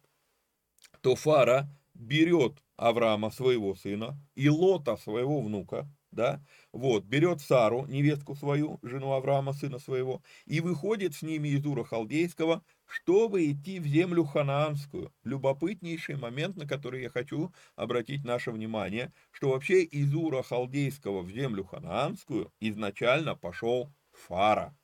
[1.01, 8.35] то Фара берет Авраама, своего сына, и Лота, своего внука, да, вот, берет Сару, невестку
[8.35, 13.85] свою, жену Авраама, сына своего, и выходит с ними из Ура Халдейского, чтобы идти в
[13.85, 15.13] землю ханаанскую.
[15.23, 21.29] Любопытнейший момент, на который я хочу обратить наше внимание, что вообще из Ура Халдейского в
[21.31, 24.75] землю ханаанскую изначально пошел Фара,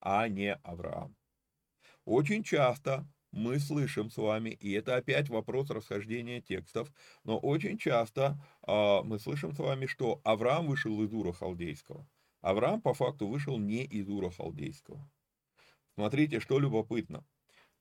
[0.00, 1.16] а не Авраам.
[2.04, 6.92] Очень часто мы слышим с вами, и это опять вопрос расхождения текстов,
[7.24, 12.06] но очень часто а, мы слышим с вами, что Авраам вышел из Ура Халдейского.
[12.40, 15.08] Авраам по факту вышел не из Ура Халдейского.
[15.94, 17.24] Смотрите, что любопытно.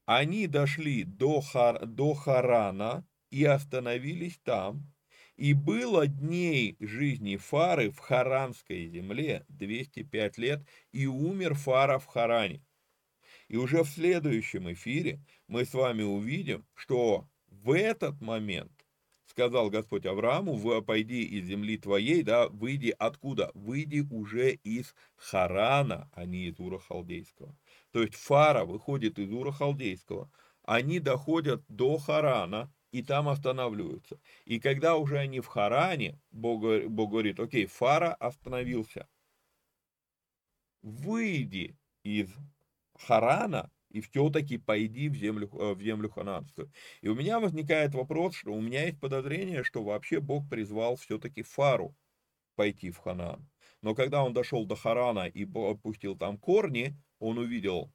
[0.05, 4.91] Они дошли до, Хар, до Харана и остановились там,
[5.35, 12.61] и было дней жизни Фары в Харанской земле 205 лет, и умер Фара в Харане.
[13.49, 18.71] И уже в следующем эфире мы с вами увидим, что в этот момент
[19.25, 23.51] сказал Господь Аврааму, пойди из земли твоей, да, выйди откуда?
[23.55, 27.55] Выйди уже из Харана, а не из Ура Халдейского.
[27.91, 30.31] То есть Фара выходит из Ура Халдейского,
[30.63, 34.19] они доходят до Харана, и там останавливаются.
[34.45, 39.07] И когда уже они в Харане, Бог, Бог говорит, окей, Фара остановился.
[40.81, 42.29] Выйди из
[42.99, 46.71] Харана и все-таки пойди в землю, э, в землю хананскую.
[47.01, 51.41] И у меня возникает вопрос, что у меня есть подозрение, что вообще Бог призвал все-таки
[51.41, 51.95] Фару
[52.55, 53.47] пойти в Ханан.
[53.81, 57.91] Но когда он дошел до Харана и опустил там корни, он увидел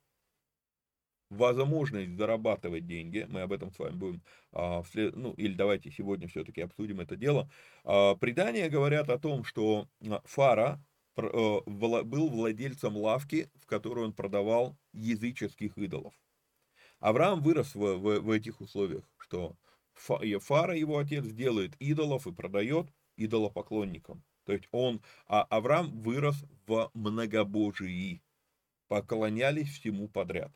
[1.31, 6.63] возможность зарабатывать деньги, мы об этом с вами будем, а, ну или давайте сегодня все-таки
[6.63, 7.51] обсудим это дело.
[7.85, 10.83] А, предания говорят о том, что а, Фара
[11.17, 16.15] Э, был владельцем лавки, в которой он продавал языческих идолов.
[17.01, 19.57] Авраам вырос в, в, в этих условиях, что
[19.95, 24.25] Фара, его отец, делает идолов и продает идолопоклонникам.
[24.45, 28.23] То есть он, а Авраам вырос в многобожии,
[28.89, 30.53] поклонялись всему подряд.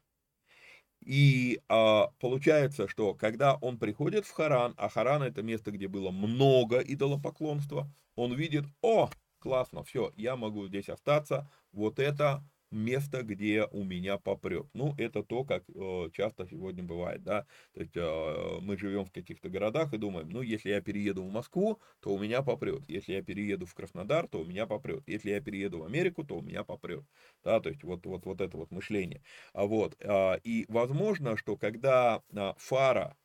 [1.00, 6.10] И а, получается, что когда он приходит в Харан, а Харан это место, где было
[6.10, 9.08] много идолопоклонства, он видит, о,
[9.38, 14.66] классно, все, я могу здесь остаться, вот это место, где у меня попрет.
[14.74, 19.12] Ну, это то, как э, часто сегодня бывает, да, то есть э, мы живем в
[19.12, 23.14] каких-то городах и думаем, ну, если я перееду в Москву, то у меня попрет, если
[23.14, 26.42] я перееду в Краснодар, то у меня попрет, если я перееду в Америку, то у
[26.42, 27.04] меня попрет,
[27.44, 29.22] да, то есть вот, вот, вот это вот мышление.
[29.52, 33.16] А вот, э, и возможно, что когда э, Фара,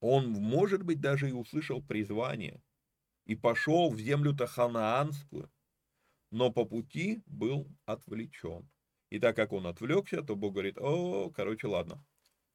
[0.00, 2.62] он, может быть, даже и услышал призвание,
[3.26, 5.50] и пошел в землю-то ханаанскую,
[6.30, 8.68] но по пути был отвлечен.
[9.10, 12.04] И так как он отвлекся, то Бог говорит, о, короче, ладно,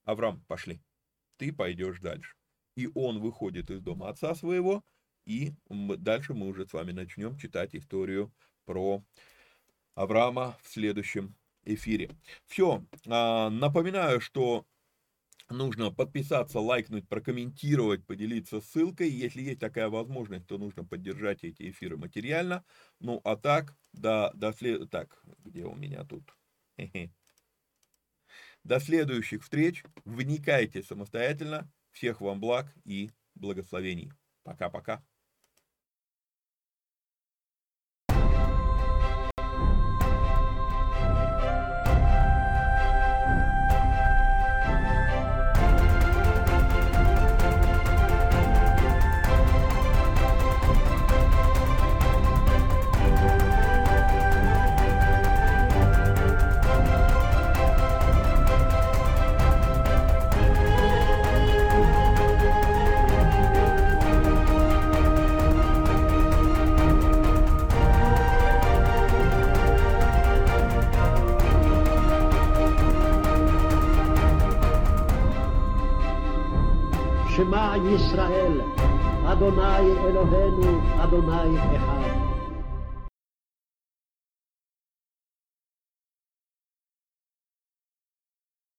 [0.03, 0.81] Авраам, пошли,
[1.37, 2.35] ты пойдешь дальше.
[2.75, 4.83] И он выходит из дома отца своего,
[5.25, 8.31] и дальше мы уже с вами начнем читать историю
[8.65, 9.03] про
[9.95, 12.11] Авраама в следующем эфире.
[12.45, 14.65] Все, а, напоминаю, что
[15.49, 19.09] нужно подписаться, лайкнуть, прокомментировать, поделиться ссылкой.
[19.09, 22.63] Если есть такая возможность, то нужно поддержать эти эфиры материально.
[22.99, 24.89] Ну, а так, до, до след...
[24.89, 26.35] Так, где у меня тут?
[28.63, 29.83] До следующих встреч.
[30.05, 31.71] Вникайте самостоятельно.
[31.91, 34.11] Всех вам благ и благословений.
[34.43, 35.03] Пока-пока.
[80.07, 80.69] Eloheinu
[81.03, 81.92] Adonai Echad.